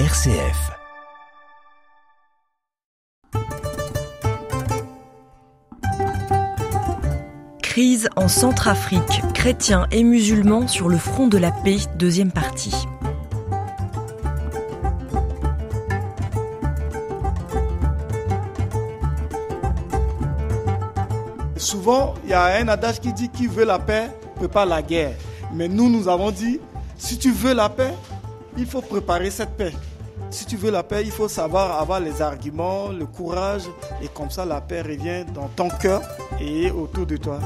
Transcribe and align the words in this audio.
RCF. 0.00 0.72
Crise 7.62 8.08
en 8.16 8.26
Centrafrique, 8.26 9.22
chrétiens 9.34 9.86
et 9.92 10.02
musulmans 10.02 10.66
sur 10.66 10.88
le 10.88 10.96
front 10.96 11.28
de 11.28 11.38
la 11.38 11.52
paix, 11.52 11.76
deuxième 11.96 12.32
partie. 12.32 12.74
Souvent, 21.56 22.14
il 22.24 22.30
y 22.30 22.32
a 22.32 22.46
un 22.56 22.66
adage 22.66 23.00
qui 23.00 23.12
dit 23.12 23.28
qui 23.28 23.46
veut 23.46 23.64
la 23.64 23.78
paix 23.78 24.10
prépare 24.34 24.66
la 24.66 24.82
guerre. 24.82 25.14
Mais 25.52 25.68
nous, 25.68 25.88
nous 25.88 26.08
avons 26.08 26.32
dit, 26.32 26.58
si 26.98 27.16
tu 27.16 27.30
veux 27.30 27.54
la 27.54 27.68
paix, 27.68 27.94
il 28.56 28.66
faut 28.66 28.82
préparer 28.82 29.30
cette 29.30 29.56
paix. 29.56 29.72
Si 30.30 30.46
tu 30.46 30.56
veux 30.56 30.70
la 30.70 30.82
paix, 30.82 31.02
il 31.04 31.10
faut 31.10 31.28
savoir 31.28 31.80
avoir 31.80 32.00
les 32.00 32.20
arguments, 32.20 32.88
le 32.88 33.06
courage, 33.06 33.62
et 34.02 34.08
comme 34.08 34.30
ça 34.30 34.44
la 34.44 34.60
paix 34.60 34.82
revient 34.82 35.24
dans 35.32 35.48
ton 35.48 35.68
cœur 35.68 36.02
et 36.40 36.70
autour 36.70 37.06
de 37.06 37.16
toi. 37.16 37.38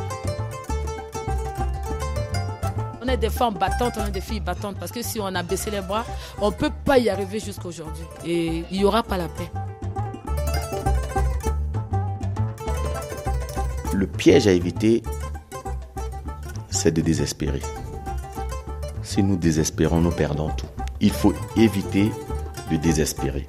On 3.02 3.08
est 3.08 3.16
des 3.16 3.30
femmes 3.30 3.54
battantes, 3.54 3.94
on 3.98 4.06
est 4.06 4.10
des 4.10 4.20
filles 4.20 4.40
battantes, 4.40 4.76
parce 4.78 4.92
que 4.92 5.02
si 5.02 5.18
on 5.20 5.26
a 5.26 5.42
baissé 5.42 5.70
les 5.70 5.80
bras, 5.80 6.04
on 6.40 6.50
ne 6.50 6.54
peut 6.54 6.70
pas 6.84 6.98
y 6.98 7.08
arriver 7.08 7.40
jusqu'à 7.40 7.68
aujourd'hui. 7.68 8.04
Et 8.24 8.64
il 8.70 8.78
n'y 8.78 8.84
aura 8.84 9.02
pas 9.02 9.16
la 9.16 9.28
paix. 9.28 9.50
Le 13.94 14.06
piège 14.06 14.46
à 14.46 14.52
éviter, 14.52 15.02
c'est 16.70 16.92
de 16.92 17.00
désespérer. 17.00 17.62
Si 19.02 19.22
nous 19.22 19.36
désespérons, 19.36 20.00
nous 20.00 20.12
perdons 20.12 20.50
tout. 20.50 20.66
Il 21.00 21.12
faut 21.12 21.34
éviter 21.56 22.10
de 22.70 22.76
désespérer. 22.76 23.46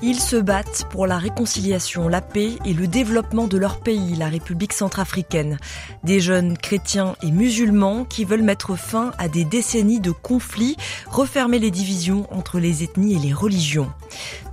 Ils 0.00 0.20
se 0.20 0.36
battent 0.36 0.86
pour 0.90 1.08
la 1.08 1.18
réconciliation, 1.18 2.08
la 2.08 2.20
paix 2.20 2.52
et 2.64 2.72
le 2.72 2.86
développement 2.86 3.48
de 3.48 3.58
leur 3.58 3.80
pays, 3.80 4.14
la 4.14 4.28
République 4.28 4.72
centrafricaine. 4.72 5.58
Des 6.04 6.20
jeunes 6.20 6.56
chrétiens 6.56 7.16
et 7.20 7.32
musulmans 7.32 8.04
qui 8.04 8.24
veulent 8.24 8.42
mettre 8.42 8.76
fin 8.76 9.10
à 9.18 9.26
des 9.26 9.44
décennies 9.44 9.98
de 9.98 10.12
conflits, 10.12 10.76
refermer 11.10 11.58
les 11.58 11.72
divisions 11.72 12.32
entre 12.32 12.60
les 12.60 12.84
ethnies 12.84 13.16
et 13.16 13.18
les 13.18 13.32
religions. 13.32 13.90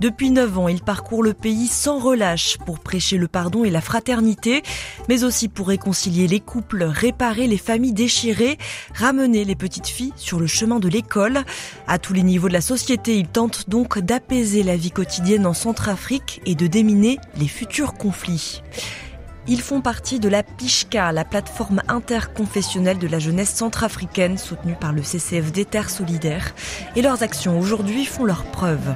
Depuis 0.00 0.30
neuf 0.30 0.58
ans, 0.58 0.68
ils 0.68 0.82
parcourent 0.82 1.22
le 1.22 1.34
pays 1.34 1.66
sans 1.66 1.98
relâche 1.98 2.58
pour 2.64 2.80
prêcher 2.80 3.16
le 3.16 3.28
pardon 3.28 3.64
et 3.64 3.70
la 3.70 3.80
fraternité, 3.80 4.62
mais 5.08 5.24
aussi 5.24 5.48
pour 5.48 5.68
réconcilier 5.68 6.26
les 6.26 6.40
couples, 6.40 6.84
réparer 6.84 7.46
les 7.46 7.58
familles 7.58 7.92
déchirées, 7.92 8.58
ramener 8.94 9.44
les 9.44 9.56
petites 9.56 9.88
filles 9.88 10.12
sur 10.16 10.38
le 10.38 10.46
chemin 10.46 10.78
de 10.78 10.88
l'école. 10.88 11.44
À 11.86 11.98
tous 11.98 12.12
les 12.12 12.22
niveaux 12.22 12.48
de 12.48 12.52
la 12.52 12.60
société, 12.60 13.16
ils 13.16 13.28
tentent 13.28 13.68
donc 13.68 13.98
d'apaiser 13.98 14.62
la 14.62 14.76
vie 14.76 14.90
quotidienne 14.90 15.46
en 15.46 15.54
Centrafrique 15.54 16.40
et 16.46 16.54
de 16.54 16.66
déminer 16.66 17.18
les 17.38 17.48
futurs 17.48 17.94
conflits. 17.94 18.62
Ils 19.48 19.60
font 19.60 19.80
partie 19.80 20.18
de 20.18 20.28
la 20.28 20.42
PICHCA, 20.42 21.12
la 21.12 21.24
plateforme 21.24 21.80
interconfessionnelle 21.86 22.98
de 22.98 23.06
la 23.06 23.20
jeunesse 23.20 23.54
centrafricaine 23.54 24.38
soutenue 24.38 24.74
par 24.74 24.92
le 24.92 25.02
CCFD 25.02 25.64
Terre 25.64 25.88
Solidaire. 25.88 26.52
Et 26.96 27.02
leurs 27.02 27.22
actions 27.22 27.58
aujourd'hui 27.58 28.06
font 28.06 28.24
leurs 28.24 28.44
preuves. 28.44 28.94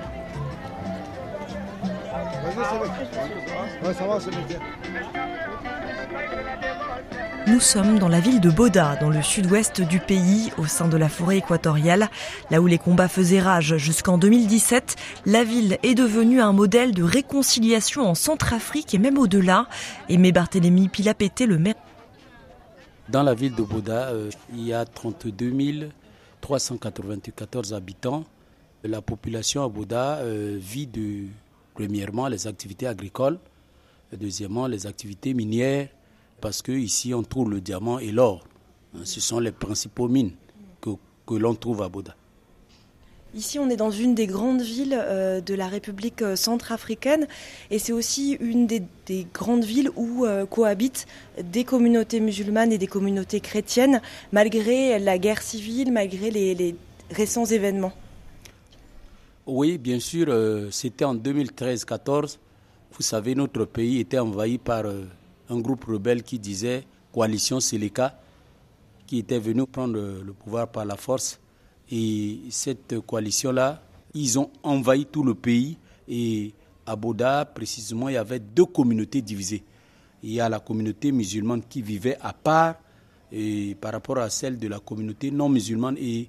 Nous 7.47 7.61
sommes 7.61 7.99
dans 7.99 8.09
la 8.09 8.21
ville 8.21 8.41
de 8.41 8.51
Boda, 8.51 8.97
dans 8.97 9.09
le 9.11 9.23
sud-ouest 9.23 9.81
du 9.81 9.99
pays, 9.99 10.53
au 10.59 10.67
sein 10.67 10.89
de 10.89 10.97
la 10.97 11.09
forêt 11.09 11.39
équatoriale. 11.39 12.09
Là 12.51 12.61
où 12.61 12.67
les 12.67 12.79
combats 12.79 13.09
faisaient 13.09 13.41
rage 13.41 13.77
jusqu'en 13.77 14.19
2017, 14.19 14.97
la 15.27 15.45
ville 15.45 15.79
est 15.83 15.95
devenue 15.95 16.41
un 16.41 16.53
modèle 16.53 16.93
de 16.93 17.03
réconciliation 17.03 18.09
en 18.09 18.15
Centrafrique 18.15 18.95
et 18.95 18.99
même 18.99 19.19
au-delà. 19.19 19.67
Aimé 20.09 20.33
Barthélémy 20.33 20.89
Pilapété, 20.89 21.47
le 21.47 21.59
maire. 21.59 21.75
Dans 23.09 23.23
la 23.23 23.35
ville 23.35 23.55
de 23.55 23.63
Boda, 23.63 24.11
euh, 24.11 24.31
il 24.53 24.65
y 24.65 24.73
a 24.73 24.85
32 24.85 25.91
394 26.41 27.75
habitants. 27.75 28.25
La 28.85 29.03
population 29.03 29.65
à 29.65 29.69
Boda 29.69 30.19
euh, 30.19 30.57
vit 30.61 30.87
de, 30.87 31.25
premièrement, 31.81 32.29
les 32.29 32.47
activités 32.47 32.87
agricoles, 32.87 33.39
deuxièmement, 34.13 34.67
les 34.67 34.87
activités 34.87 35.33
minières, 35.33 35.89
parce 36.43 36.61
qu'ici 36.61 37.15
on 37.15 37.23
trouve 37.23 37.51
le 37.51 37.63
diamant 37.63 37.99
et 37.99 38.13
l'or. 38.13 38.47
Ce 39.05 39.19
sont 39.21 39.39
les 39.41 39.51
principaux 39.53 40.07
mines 40.07 40.33
que, 40.83 40.91
que 41.27 41.35
l'on 41.35 41.55
trouve 41.55 41.81
à 41.83 41.89
Boda. 41.89 42.15
Ici, 43.35 43.59
on 43.59 43.71
est 43.71 43.77
dans 43.77 43.93
une 43.93 44.15
des 44.15 44.27
grandes 44.27 44.61
villes 44.61 44.99
euh, 45.01 45.41
de 45.41 45.55
la 45.55 45.69
République 45.69 46.21
euh, 46.21 46.37
centrafricaine 46.37 47.27
et 47.71 47.79
c'est 47.79 47.93
aussi 47.93 48.33
une 48.41 48.67
des, 48.67 48.83
des, 49.07 49.27
grandes 49.33 49.65
villes 49.65 49.91
où 49.97 50.27
euh, 50.27 50.45
cohabitent 50.45 51.07
des 51.43 51.65
communautés 51.65 52.21
musulmanes 52.21 52.73
et 52.73 52.79
des 52.79 52.89
communautés 52.89 53.41
chrétiennes, 53.41 54.03
malgré 54.33 54.99
la 54.99 55.17
guerre 55.17 55.41
civile, 55.41 55.93
malgré 55.93 56.31
les 56.31 56.75
récents 57.11 57.47
événements. 57.47 57.93
Oui, 59.53 59.79
bien 59.79 59.99
sûr, 59.99 60.27
euh, 60.29 60.69
c'était 60.71 61.05
en 61.05 61.17
2013-14. 61.17 62.39
Vous 62.93 63.03
savez, 63.03 63.35
notre 63.35 63.65
pays 63.65 63.99
était 63.99 64.21
envahi 64.21 64.59
par 64.59 64.85
euh, 64.87 65.07
un 65.49 65.59
groupe 65.59 65.87
rebelle 65.87 66.23
qui 66.23 66.39
disait 66.39 66.85
Coalition 67.13 67.59
Seleka, 67.59 68.17
qui 69.09 69.19
était 69.19 69.41
venu 69.41 69.67
prendre 69.67 69.95
le 69.95 70.33
pouvoir 70.35 70.69
par 70.69 70.85
la 70.85 70.95
force. 70.95 71.41
Et 71.91 72.39
cette 72.51 73.01
coalition-là, 73.01 73.83
ils 74.15 74.39
ont 74.39 74.51
envahi 74.63 75.05
tout 75.07 75.25
le 75.25 75.35
pays. 75.35 75.77
Et 76.07 76.55
à 76.87 76.95
Boda, 76.95 77.45
précisément, 77.45 78.09
il 78.09 78.13
y 78.15 78.19
avait 78.19 78.39
deux 78.39 78.67
communautés 78.67 79.21
divisées. 79.21 79.65
Il 80.23 80.31
y 80.31 80.41
a 80.41 80.49
la 80.49 80.61
communauté 80.61 81.11
musulmane 81.11 81.63
qui 81.69 81.83
vivait 81.83 82.19
à 82.21 82.33
part 82.33 82.77
par 83.81 83.91
rapport 83.91 84.19
à 84.19 84.31
celle 84.31 84.61
de 84.61 84.69
la 84.69 84.79
communauté 84.79 85.33
non 85.33 85.49
musulmane. 85.49 85.97
Et 85.99 86.29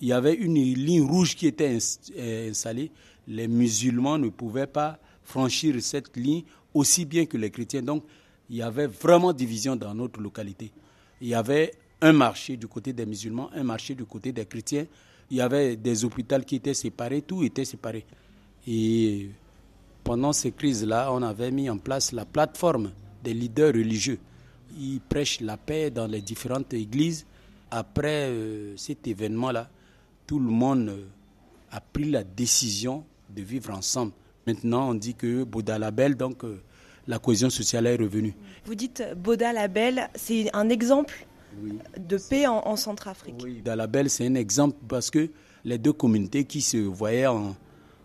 il 0.00 0.08
y 0.08 0.12
avait 0.12 0.34
une 0.34 0.54
ligne 0.54 1.02
rouge 1.02 1.34
qui 1.36 1.46
était 1.46 1.78
installée. 2.48 2.90
Les 3.28 3.48
musulmans 3.48 4.18
ne 4.18 4.28
pouvaient 4.28 4.66
pas 4.66 4.98
franchir 5.22 5.74
cette 5.82 6.16
ligne 6.16 6.42
aussi 6.74 7.04
bien 7.04 7.26
que 7.26 7.36
les 7.36 7.50
chrétiens. 7.50 7.82
Donc, 7.82 8.04
il 8.50 8.56
y 8.56 8.62
avait 8.62 8.86
vraiment 8.86 9.32
division 9.32 9.74
dans 9.76 9.94
notre 9.94 10.20
localité. 10.20 10.70
Il 11.20 11.28
y 11.28 11.34
avait 11.34 11.72
un 12.00 12.12
marché 12.12 12.56
du 12.56 12.68
côté 12.68 12.92
des 12.92 13.06
musulmans, 13.06 13.50
un 13.54 13.64
marché 13.64 13.94
du 13.94 14.04
côté 14.04 14.32
des 14.32 14.44
chrétiens. 14.44 14.86
Il 15.30 15.38
y 15.38 15.40
avait 15.40 15.76
des 15.76 16.04
hôpitaux 16.04 16.38
qui 16.46 16.56
étaient 16.56 16.74
séparés, 16.74 17.22
tout 17.22 17.42
était 17.42 17.64
séparé. 17.64 18.04
Et 18.68 19.30
pendant 20.04 20.32
ces 20.32 20.52
crises-là, 20.52 21.10
on 21.12 21.22
avait 21.22 21.50
mis 21.50 21.68
en 21.68 21.78
place 21.78 22.12
la 22.12 22.24
plateforme 22.24 22.92
des 23.24 23.34
leaders 23.34 23.72
religieux. 23.74 24.18
Ils 24.78 25.00
prêchent 25.00 25.40
la 25.40 25.56
paix 25.56 25.90
dans 25.90 26.06
les 26.06 26.20
différentes 26.20 26.72
églises. 26.74 27.26
Après 27.70 28.28
euh, 28.28 28.76
cet 28.76 29.08
événement-là, 29.08 29.68
tout 30.26 30.38
le 30.38 30.50
monde 30.50 30.88
euh, 30.88 31.06
a 31.70 31.80
pris 31.80 32.10
la 32.10 32.24
décision 32.24 33.04
de 33.34 33.42
vivre 33.42 33.70
ensemble. 33.72 34.12
Maintenant, 34.46 34.90
on 34.90 34.94
dit 34.94 35.14
que 35.14 35.44
Bouddha 35.44 35.78
Label, 35.78 36.16
donc 36.16 36.44
euh, 36.44 36.60
la 37.06 37.18
cohésion 37.18 37.50
sociale 37.50 37.86
est 37.86 37.96
revenue. 37.96 38.34
Vous 38.64 38.74
dites 38.74 39.02
Boda 39.16 39.52
Label, 39.52 40.08
c'est 40.14 40.48
un 40.54 40.68
exemple 40.68 41.26
Oui. 41.62 41.78
de 41.98 42.16
paix 42.18 42.46
en, 42.46 42.58
en 42.66 42.76
Centrafrique. 42.76 43.36
Oui, 43.42 43.60
Dalabel, 43.62 44.10
c'est 44.10 44.26
un 44.26 44.34
exemple 44.34 44.76
parce 44.88 45.10
que 45.10 45.30
les 45.64 45.78
deux 45.78 45.92
communautés 45.92 46.44
qui 46.44 46.60
se 46.60 46.76
voyaient 46.78 47.26
en, 47.26 47.54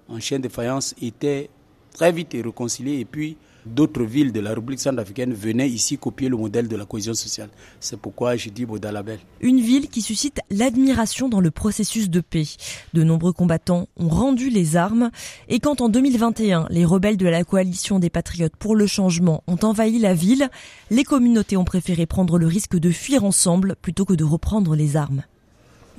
en 0.08 0.20
chaîne 0.20 0.42
de 0.42 0.50
faïence 0.50 0.94
étaient 1.02 1.50
très 1.94 2.12
vite 2.12 2.34
réconciliées 2.34 3.00
et 3.00 3.06
puis 3.06 3.38
d'autres 3.66 4.04
villes 4.04 4.32
de 4.32 4.40
la 4.40 4.50
République 4.52 4.80
centrafricaine 4.80 5.34
venaient 5.34 5.70
ici 5.70 5.98
copier 5.98 6.30
le 6.30 6.38
modèle 6.38 6.68
de 6.68 6.76
la 6.76 6.86
cohésion 6.86 7.14
sociale. 7.14 7.50
C'est 7.80 8.00
pourquoi 8.00 8.36
je 8.36 8.50
dis 8.50 8.66
Bodalabel. 8.66 9.20
Une 9.42 9.60
ville 9.60 9.90
qui 9.90 10.02
suscite 10.02 10.40
l'admiration 10.50 11.30
dans 11.30 11.40
le 11.40 11.52
processus 11.52 12.10
de 12.10 12.22
paix. 12.22 12.46
De 12.94 13.04
nombreux 13.04 13.34
combattants 13.34 13.88
ont 13.98 14.10
rendu 14.10 14.50
les 14.50 14.76
armes 14.76 15.12
et 15.48 15.60
quand 15.60 15.82
en 15.82 15.90
2021, 15.90 16.68
les 16.70 16.86
rebelles 16.86 17.18
de 17.18 17.28
la 17.28 17.44
coalition 17.44 18.00
des 18.00 18.10
patriotes 18.10 18.56
pour 18.56 18.76
le 18.76 18.88
changement 18.88 19.44
ont 19.48 19.60
envahi 19.64 20.00
la 20.00 20.14
ville, 20.14 20.50
les 20.90 21.04
communautés 21.04 21.58
ont 21.58 21.66
préféré 21.66 22.06
prendre 22.06 22.38
le 22.38 22.48
risque 22.48 22.78
de 22.78 22.92
fuir 22.92 23.24
ensemble 23.24 23.76
plutôt 23.82 24.06
que 24.06 24.14
de 24.14 24.24
reprendre 24.24 24.76
les 24.76 24.96
armes. 24.96 25.24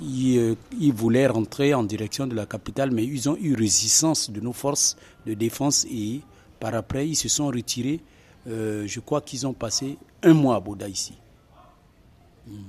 Ils, 0.01 0.39
euh, 0.39 0.55
ils 0.81 0.93
voulaient 0.93 1.27
rentrer 1.27 1.75
en 1.75 1.85
direction 1.85 2.27
de 2.27 2.35
la 2.35 2.47
capitale, 2.47 2.91
mais 2.91 3.05
ils 3.05 3.29
ont 3.29 3.37
eu 3.41 3.55
résistance 3.55 4.31
de 4.31 4.41
nos 4.41 4.53
forces 4.53 4.97
de 5.27 5.35
défense 5.35 5.87
et 5.91 6.23
par 6.63 6.77
après, 6.77 7.09
ils 7.09 7.17
se 7.17 7.29
sont 7.29 7.49
retirés. 7.49 7.99
Euh, 8.47 8.85
je 8.87 9.01
crois 9.01 9.21
qu'ils 9.21 9.49
ont 9.49 9.53
passé 9.53 9.99
un 10.23 10.33
mois 10.33 10.55
à 10.55 10.61
Boda 10.61 10.89
ici. 10.89 11.19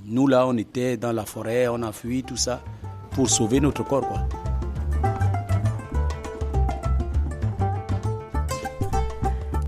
Nous, 0.04 0.26
là, 0.26 0.48
on 0.48 0.56
était 0.56 0.96
dans 0.96 1.12
la 1.12 1.24
forêt, 1.24 1.68
on 1.68 1.80
a 1.80 1.92
fui, 1.92 2.24
tout 2.24 2.36
ça, 2.36 2.60
pour 3.12 3.30
sauver 3.30 3.60
notre 3.60 3.84
corps. 3.84 4.26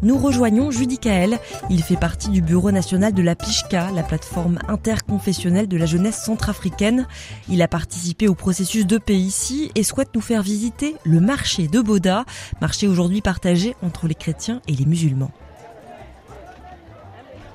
Nous 0.07 0.19
rejoignons 0.19 0.71
Judy 0.71 0.99
Kael. 0.99 1.41
Il 1.69 1.83
fait 1.83 1.97
partie 1.97 2.29
du 2.29 2.41
bureau 2.41 2.71
national 2.71 3.13
de 3.13 3.23
la 3.23 3.35
PICHCA, 3.35 3.91
la 3.91 4.05
plateforme 4.05 4.61
interconfessionnelle 4.69 5.67
de 5.67 5.77
la 5.77 5.85
jeunesse 5.85 6.23
centrafricaine. 6.23 7.09
Il 7.49 7.61
a 7.61 7.67
participé 7.67 8.29
au 8.29 8.37
processus 8.37 8.87
de 8.87 8.99
paix 8.99 9.17
ici 9.17 9.73
et 9.75 9.83
souhaite 9.83 10.15
nous 10.15 10.21
faire 10.21 10.43
visiter 10.43 10.95
le 11.03 11.19
marché 11.19 11.67
de 11.67 11.81
Boda, 11.81 12.25
marché 12.61 12.87
aujourd'hui 12.87 13.21
partagé 13.21 13.75
entre 13.83 14.07
les 14.07 14.15
chrétiens 14.15 14.63
et 14.69 14.75
les 14.75 14.85
musulmans. 14.85 15.33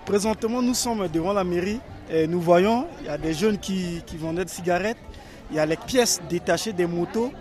Présentement, 0.06 0.62
nous 0.62 0.74
sommes 0.74 1.07
devant 1.07 1.31
la 1.31 1.45
mairie 1.45 1.80
et 2.12 2.27
nous 2.27 2.42
voyons, 2.42 2.86
il 3.00 3.06
y 3.06 3.09
a 3.09 3.18
des 3.18 3.33
jeunes 3.33 3.59
qui, 3.59 4.04
qui 4.06 4.18
vendaient 4.18 4.44
de 4.44 4.50
cigarettes, 4.50 4.97
il 5.51 5.56
y 5.56 5.59
a 5.62 5.65
les 5.65 5.77
pièces 5.77 6.19
détachées 6.30 6.74
des 6.74 6.86
motos 6.86 7.31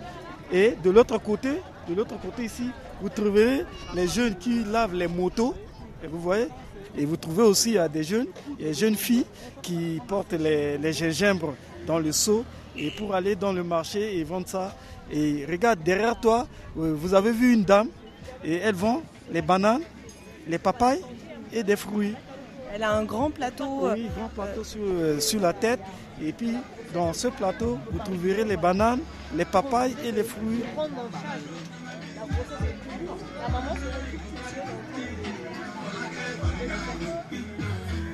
et 0.53 0.77
de 0.81 0.89
l'autre 0.89 1.17
côté, 1.17 1.49
de 1.89 1.95
l'autre 1.95 2.17
côté 2.21 2.45
ici, 2.45 2.69
vous 3.01 3.09
trouverez 3.09 3.65
les 3.95 4.07
jeunes 4.07 4.35
qui 4.35 4.63
lavent 4.63 4.93
les 4.93 5.07
motos. 5.07 5.55
Et 6.03 6.07
vous 6.07 6.19
voyez 6.19 6.47
Et 6.97 7.05
vous 7.05 7.17
trouvez 7.17 7.43
aussi 7.43 7.77
des 7.91 8.03
jeunes, 8.03 8.27
des 8.59 8.73
jeunes 8.73 8.95
filles 8.95 9.25
qui 9.61 9.99
portent 10.07 10.33
les, 10.33 10.93
gingembre 10.93 11.55
dans 11.87 11.99
le 11.99 12.11
seau 12.11 12.45
et 12.77 12.91
pour 12.91 13.15
aller 13.15 13.35
dans 13.35 13.53
le 13.53 13.63
marché 13.63 14.17
et 14.17 14.23
vendre 14.23 14.47
ça. 14.47 14.75
Et 15.11 15.45
regarde, 15.49 15.83
derrière 15.83 16.19
toi, 16.19 16.47
euh, 16.77 16.93
vous 16.95 17.13
avez 17.13 17.31
vu 17.31 17.53
une 17.53 17.63
dame 17.63 17.89
et 18.45 18.55
elle 18.57 18.75
vend 18.75 19.01
les 19.31 19.41
bananes, 19.41 19.81
les 20.47 20.57
papayes 20.57 21.01
et 21.51 21.63
des 21.63 21.75
fruits. 21.75 22.13
Elle 22.73 22.83
a 22.83 22.93
un 22.95 23.03
grand 23.03 23.29
plateau. 23.29 23.89
Oui, 23.93 24.07
un 24.07 24.19
grand 24.19 24.29
plateau 24.29 24.63
sur, 24.63 24.79
euh, 24.83 25.19
sur 25.19 25.41
la 25.41 25.51
tête. 25.51 25.81
Et 26.23 26.31
puis, 26.31 26.53
dans 26.93 27.11
ce 27.13 27.27
plateau, 27.27 27.77
vous 27.91 27.99
trouverez 27.99 28.45
les 28.45 28.55
bananes, 28.57 29.01
les 29.35 29.43
papayes 29.45 29.95
et 30.05 30.11
les 30.11 30.23
fruits. 30.23 30.63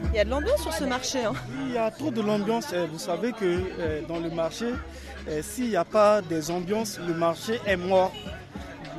Il 0.10 0.16
y 0.16 0.20
a 0.20 0.26
de 0.26 0.30
l'ambiance 0.30 0.62
sur 0.62 0.74
ce 0.74 0.84
marché. 0.84 1.26
Hein. 1.26 1.34
Il 1.68 1.74
y 1.74 1.78
a 1.78 1.92
trop 1.92 2.10
de 2.10 2.22
l'ambiance. 2.22 2.74
Vous 2.74 2.98
savez 2.98 3.34
que 3.34 3.46
euh, 3.46 4.02
dans 4.08 4.20
le 4.20 4.30
marché, 4.30 4.74
euh, 5.28 5.42
s'il 5.44 5.70
n'y 5.70 5.76
a 5.76 5.86
pas 5.86 6.22
des 6.22 6.50
ambiances, 6.50 7.00
le 7.06 7.14
marché 7.14 7.60
est 7.68 7.78
mort. 7.78 8.12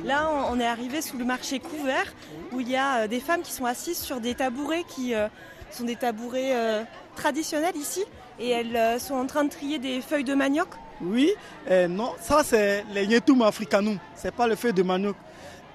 Là, 0.05 0.29
on 0.49 0.59
est 0.59 0.65
arrivé 0.65 1.01
sous 1.01 1.17
le 1.17 1.25
marché 1.25 1.59
couvert 1.59 2.05
où 2.53 2.61
il 2.61 2.69
y 2.69 2.77
a 2.77 2.99
euh, 2.99 3.07
des 3.07 3.19
femmes 3.19 3.41
qui 3.41 3.51
sont 3.51 3.65
assises 3.65 3.97
sur 3.97 4.21
des 4.21 4.33
tabourets 4.33 4.85
qui 4.87 5.13
sont 5.71 5.83
des 5.83 5.97
tabourets 5.97 6.85
traditionnels 7.15 7.75
ici 7.75 8.05
et 8.39 8.51
elles 8.51 8.99
sont 8.99 9.15
en 9.15 9.25
train 9.25 9.43
de 9.43 9.49
trier 9.49 9.77
des 9.77 9.99
feuilles 10.01 10.23
de 10.23 10.35
manioc. 10.35 10.69
Oui, 11.01 11.31
non, 11.89 12.13
ça 12.21 12.43
c'est 12.45 12.85
les 12.93 13.05
Yetum 13.05 13.41
africanum, 13.41 13.97
c'est 14.15 14.33
pas 14.33 14.47
le 14.47 14.55
feuille 14.55 14.73
de 14.73 14.83
manioc. 14.83 15.17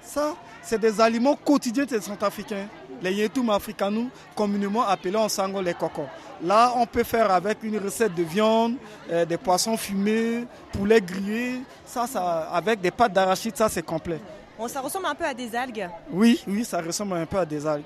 Ça, 0.04 0.34
c'est 0.62 0.78
des 0.78 1.00
aliments 1.00 1.34
quotidiens 1.36 1.84
des 1.84 2.00
Centrafricains. 2.00 2.66
Les 3.02 3.12
Yetum 3.14 3.50
africanum, 3.50 4.08
communément 4.36 4.86
appelés 4.86 5.16
en 5.16 5.28
sango 5.28 5.60
les 5.60 5.74
cocos. 5.74 6.06
Là, 6.42 6.72
on 6.76 6.86
peut 6.86 7.02
faire 7.02 7.30
avec 7.30 7.58
une 7.62 7.78
recette 7.78 8.14
de 8.14 8.22
viande, 8.22 8.74
euh, 9.10 9.24
des 9.24 9.36
poissons 9.36 9.76
fumés, 9.76 10.44
poulet 10.72 11.00
grillé, 11.00 11.60
ça, 11.84 12.06
ça, 12.06 12.48
avec 12.52 12.80
des 12.80 12.90
pâtes 12.90 13.12
d'arachide, 13.12 13.56
ça 13.56 13.68
c'est 13.68 13.82
complet. 13.82 14.20
Bon, 14.58 14.68
ça 14.68 14.80
ressemble 14.80 15.06
un 15.06 15.14
peu 15.14 15.24
à 15.24 15.34
des 15.34 15.54
algues. 15.56 15.88
Oui, 16.10 16.40
oui, 16.46 16.64
ça 16.64 16.80
ressemble 16.80 17.16
un 17.16 17.26
peu 17.26 17.38
à 17.38 17.44
des 17.46 17.66
algues. 17.66 17.84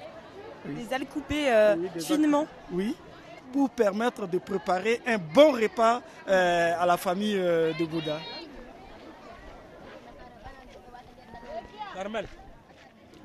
Des 0.67 0.93
algues 0.93 1.09
coupées 1.09 1.49
euh, 1.51 1.77
finement. 1.99 2.47
Oui, 2.71 2.95
pour 3.53 3.71
permettre 3.71 4.27
de 4.27 4.39
préparer 4.39 5.01
un 5.07 5.17
bon 5.19 5.53
repas 5.53 6.03
euh, 6.29 6.75
à 6.79 6.85
la 6.85 6.97
famille 6.97 7.35
de 7.37 7.87
Bouddha. 7.87 8.19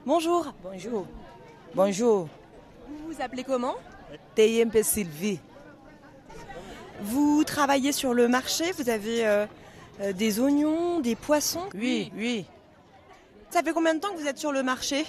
Bonjour. 0.06 0.52
Bonjour. 0.64 1.06
Bonjour. 1.76 2.28
Vous 2.88 3.14
vous 3.14 3.22
appelez 3.22 3.44
comment? 3.44 3.76
TIMP 4.34 4.82
Sylvie. 4.82 5.40
Vous 7.02 7.44
travaillez 7.44 7.92
sur 7.92 8.16
le 8.16 8.28
marché, 8.28 8.72
vous 8.72 8.90
avez 8.90 9.28
euh, 9.28 9.46
euh, 10.02 10.14
des 10.14 10.40
oignons, 10.40 11.00
des 11.02 11.16
poissons? 11.16 11.70
Oui, 11.76 12.12
oui. 12.16 12.46
Ça 13.52 13.62
fait 13.62 13.74
combien 13.74 13.94
de 13.94 14.00
temps 14.00 14.12
que 14.12 14.18
vous 14.20 14.28
êtes 14.28 14.40
sur 14.40 14.52
le 14.52 14.64
marché? 14.64 15.06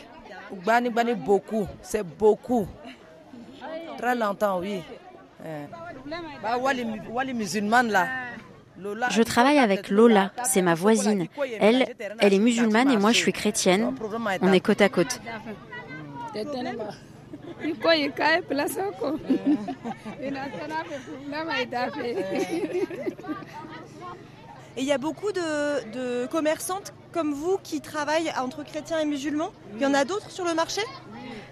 Bani, 0.65 0.91
bani, 0.91 1.15
beaucoup. 1.15 1.67
C'est 1.81 2.03
beaucoup. 2.03 2.67
Très 3.97 4.15
longtemps, 4.15 4.61
oui. 4.61 4.83
Bah, 6.43 6.59
les 7.25 7.33
musulmans 7.33 7.83
là? 7.83 8.09
Je 9.11 9.23
travaille 9.23 9.59
avec 9.59 9.89
Lola, 9.89 10.33
c'est 10.45 10.63
ma 10.63 10.75
voisine. 10.75 11.27
Elle, 11.61 11.95
elle 12.19 12.35
est 12.35 12.39
musulmane 12.39 12.91
et 12.91 12.97
moi 12.97 13.13
je 13.13 13.19
suis 13.19 13.33
chrétienne. 13.33 13.95
On 14.43 14.53
est 14.53 14.61
côte 14.61 14.81
à 14.81 14.89
côte. 14.89 15.21
Et 24.77 24.81
il 24.81 24.85
y 24.85 24.93
a 24.93 24.99
beaucoup 24.99 25.31
de, 25.33 26.27
commerçantes 26.27 26.93
comme 27.13 27.33
vous 27.33 27.59
qui 27.63 27.81
travaillent 27.81 28.33
entre 28.37 28.65
chrétiens 28.65 28.99
et 28.99 29.07
musulmans? 29.07 29.53
Il 29.77 29.83
y 29.83 29.87
en 29.87 29.95
a 29.95 30.05
d'autres 30.05 30.31
sur 30.31 30.45
le 30.45 30.55
marché? 30.55 30.81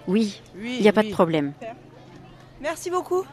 Oui, 0.09 0.43
il 0.57 0.81
n'y 0.81 0.89
a 0.89 0.93
pas 0.93 1.05
de 1.05 1.11
problème. 1.11 1.53
Merci 2.61 2.91
beaucoup. 2.91 3.25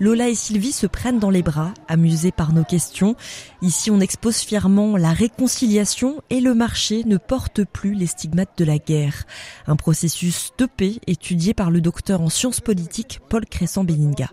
Lola 0.00 0.30
et 0.30 0.34
Sylvie 0.34 0.72
se 0.72 0.86
prennent 0.86 1.18
dans 1.18 1.28
les 1.28 1.42
bras, 1.42 1.74
amusés 1.86 2.32
par 2.32 2.54
nos 2.54 2.64
questions. 2.64 3.16
Ici, 3.60 3.90
on 3.90 4.00
expose 4.00 4.38
fièrement 4.38 4.96
la 4.96 5.12
réconciliation 5.12 6.22
et 6.30 6.40
le 6.40 6.54
marché 6.54 7.04
ne 7.04 7.18
porte 7.18 7.64
plus 7.64 7.92
les 7.92 8.06
stigmates 8.06 8.56
de 8.56 8.64
la 8.64 8.78
guerre. 8.78 9.26
Un 9.66 9.76
processus 9.76 10.52
de 10.56 10.64
paix 10.64 10.94
étudié 11.06 11.52
par 11.52 11.70
le 11.70 11.82
docteur 11.82 12.22
en 12.22 12.30
sciences 12.30 12.62
politiques 12.62 13.20
Paul 13.28 13.44
Crescent-Beninga. 13.44 14.30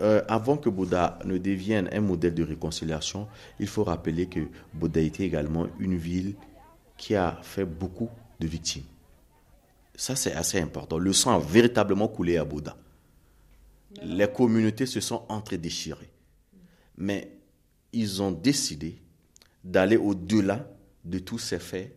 Euh, 0.00 0.22
avant 0.28 0.56
que 0.56 0.70
Bouddha 0.70 1.18
ne 1.26 1.36
devienne 1.36 1.90
un 1.92 2.00
modèle 2.00 2.32
de 2.32 2.42
réconciliation, 2.42 3.28
il 3.60 3.66
faut 3.66 3.84
rappeler 3.84 4.24
que 4.24 4.40
Bouddha 4.72 5.02
était 5.02 5.24
également 5.24 5.66
une 5.78 5.98
ville 5.98 6.36
qui 6.96 7.16
a 7.16 7.38
fait 7.42 7.66
beaucoup 7.66 8.08
de 8.40 8.46
victimes. 8.46 8.84
Ça, 9.94 10.16
c'est 10.16 10.32
assez 10.32 10.58
important. 10.58 10.96
Le 10.96 11.12
sang 11.12 11.36
a 11.36 11.38
véritablement 11.38 12.08
coulé 12.08 12.38
à 12.38 12.46
Bouddha 12.46 12.78
les 14.02 14.30
communautés 14.30 14.86
se 14.86 15.00
sont 15.00 15.24
entre-déchirées. 15.28 16.12
Mais 16.96 17.36
ils 17.92 18.22
ont 18.22 18.32
décidé 18.32 18.98
d'aller 19.64 19.96
au-delà 19.96 20.68
de 21.04 21.18
tous 21.18 21.38
ces 21.38 21.58
faits 21.58 21.94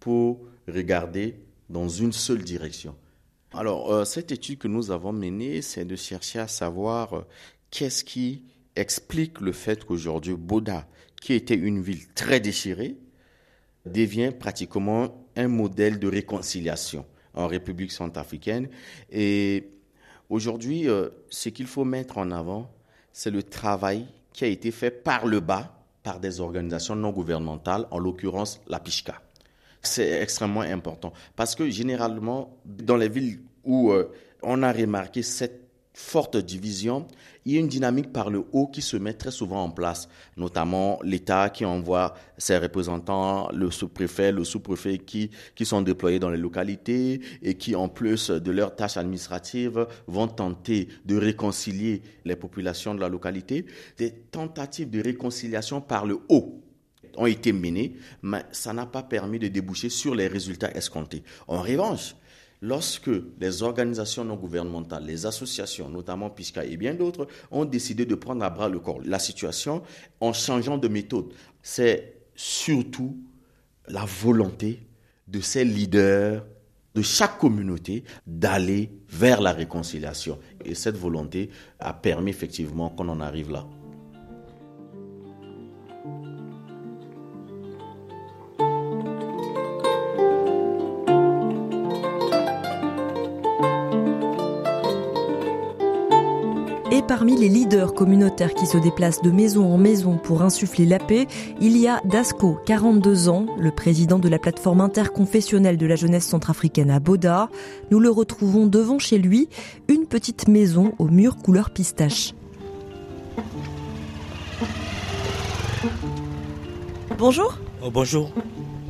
pour 0.00 0.40
regarder 0.66 1.36
dans 1.68 1.88
une 1.88 2.12
seule 2.12 2.42
direction. 2.42 2.96
Alors, 3.54 3.92
euh, 3.92 4.04
cette 4.04 4.32
étude 4.32 4.58
que 4.58 4.68
nous 4.68 4.90
avons 4.90 5.12
menée, 5.12 5.62
c'est 5.62 5.84
de 5.84 5.96
chercher 5.96 6.38
à 6.38 6.48
savoir 6.48 7.14
euh, 7.14 7.26
qu'est-ce 7.70 8.02
qui 8.02 8.44
explique 8.76 9.40
le 9.40 9.52
fait 9.52 9.84
qu'aujourd'hui, 9.84 10.34
Boda, 10.34 10.88
qui 11.20 11.34
était 11.34 11.54
une 11.54 11.82
ville 11.82 12.08
très 12.14 12.40
déchirée, 12.40 12.96
devient 13.84 14.32
pratiquement 14.38 15.26
un 15.36 15.48
modèle 15.48 15.98
de 15.98 16.08
réconciliation 16.08 17.04
en 17.34 17.46
République 17.46 17.92
centrafricaine. 17.92 18.68
Et 19.10 19.68
Aujourd'hui, 20.30 20.88
euh, 20.88 21.10
ce 21.30 21.48
qu'il 21.48 21.66
faut 21.66 21.84
mettre 21.84 22.18
en 22.18 22.30
avant, 22.30 22.70
c'est 23.12 23.30
le 23.30 23.42
travail 23.42 24.06
qui 24.32 24.44
a 24.44 24.48
été 24.48 24.70
fait 24.70 24.90
par 24.90 25.26
le 25.26 25.40
bas, 25.40 25.74
par 26.02 26.20
des 26.20 26.40
organisations 26.40 26.96
non 26.96 27.10
gouvernementales, 27.10 27.86
en 27.90 27.98
l'occurrence 27.98 28.60
la 28.66 28.80
PICHCA. 28.80 29.20
C'est 29.82 30.22
extrêmement 30.22 30.60
important 30.60 31.12
parce 31.36 31.54
que 31.54 31.68
généralement, 31.68 32.56
dans 32.64 32.96
les 32.96 33.08
villes 33.08 33.40
où 33.64 33.90
euh, 33.90 34.12
on 34.42 34.62
a 34.62 34.72
remarqué 34.72 35.22
cette 35.22 35.68
forte 35.92 36.36
division, 36.36 37.06
il 37.44 37.52
y 37.52 37.56
a 37.56 37.60
une 37.60 37.68
dynamique 37.68 38.12
par 38.12 38.30
le 38.30 38.44
haut 38.52 38.66
qui 38.68 38.82
se 38.82 38.96
met 38.96 39.14
très 39.14 39.30
souvent 39.30 39.64
en 39.64 39.70
place, 39.70 40.08
notamment 40.36 40.98
l'État 41.02 41.50
qui 41.50 41.64
envoie 41.64 42.14
ses 42.38 42.58
représentants, 42.58 43.50
le 43.52 43.70
sous-préfet, 43.70 44.32
le 44.32 44.44
sous-préfet 44.44 44.98
qui, 44.98 45.30
qui 45.54 45.64
sont 45.64 45.82
déployés 45.82 46.18
dans 46.18 46.30
les 46.30 46.38
localités 46.38 47.20
et 47.42 47.54
qui, 47.54 47.74
en 47.74 47.88
plus 47.88 48.30
de 48.30 48.50
leurs 48.50 48.76
tâches 48.76 48.96
administratives, 48.96 49.86
vont 50.06 50.28
tenter 50.28 50.88
de 51.04 51.16
réconcilier 51.16 52.02
les 52.24 52.36
populations 52.36 52.94
de 52.94 53.00
la 53.00 53.08
localité. 53.08 53.66
Des 53.98 54.12
tentatives 54.12 54.90
de 54.90 55.02
réconciliation 55.02 55.80
par 55.80 56.06
le 56.06 56.18
haut 56.28 56.62
ont 57.16 57.26
été 57.26 57.52
menées, 57.52 57.96
mais 58.22 58.42
ça 58.52 58.72
n'a 58.72 58.86
pas 58.86 59.02
permis 59.02 59.38
de 59.38 59.48
déboucher 59.48 59.88
sur 59.88 60.14
les 60.14 60.28
résultats 60.28 60.70
escomptés. 60.72 61.22
En 61.46 61.60
revanche, 61.60 62.14
lorsque 62.62 63.10
les 63.40 63.62
organisations 63.62 64.24
non 64.24 64.36
gouvernementales, 64.36 65.04
les 65.04 65.26
associations, 65.26 65.88
notamment 65.88 66.30
PISCA 66.30 66.64
et 66.64 66.76
bien 66.76 66.94
d'autres, 66.94 67.26
ont 67.50 67.64
décidé 67.64 68.06
de 68.06 68.14
prendre 68.14 68.44
à 68.44 68.50
bras 68.50 68.68
le 68.68 68.78
corps 68.78 69.00
la 69.04 69.18
situation 69.18 69.82
en 70.20 70.32
changeant 70.32 70.78
de 70.78 70.88
méthode, 70.88 71.26
c'est 71.60 72.22
surtout 72.34 73.18
la 73.88 74.04
volonté 74.04 74.86
de 75.26 75.40
ces 75.40 75.64
leaders 75.64 76.44
de 76.94 77.02
chaque 77.02 77.38
communauté 77.38 78.04
d'aller 78.26 78.90
vers 79.08 79.40
la 79.40 79.52
réconciliation. 79.52 80.38
Et 80.64 80.74
cette 80.74 80.96
volonté 80.96 81.50
a 81.80 81.92
permis 81.92 82.30
effectivement 82.30 82.90
qu'on 82.90 83.08
en 83.08 83.20
arrive 83.20 83.50
là. 83.50 83.66
Et 96.94 97.00
parmi 97.00 97.38
les 97.38 97.48
leaders 97.48 97.94
communautaires 97.94 98.52
qui 98.52 98.66
se 98.66 98.76
déplacent 98.76 99.22
de 99.22 99.30
maison 99.30 99.72
en 99.72 99.78
maison 99.78 100.18
pour 100.18 100.42
insuffler 100.42 100.84
la 100.84 100.98
paix, 100.98 101.26
il 101.58 101.78
y 101.78 101.88
a 101.88 102.02
Dasco, 102.04 102.58
42 102.66 103.30
ans, 103.30 103.46
le 103.58 103.70
président 103.70 104.18
de 104.18 104.28
la 104.28 104.38
plateforme 104.38 104.82
interconfessionnelle 104.82 105.78
de 105.78 105.86
la 105.86 105.96
jeunesse 105.96 106.26
centrafricaine 106.26 106.90
à 106.90 107.00
Boda. 107.00 107.48
Nous 107.90 107.98
le 107.98 108.10
retrouvons 108.10 108.66
devant 108.66 108.98
chez 108.98 109.16
lui, 109.16 109.48
une 109.88 110.04
petite 110.04 110.48
maison 110.48 110.92
aux 110.98 111.08
murs 111.08 111.38
couleur 111.38 111.70
pistache. 111.70 112.34
Bonjour. 117.16 117.58
Oh, 117.82 117.90
bonjour. 117.90 118.30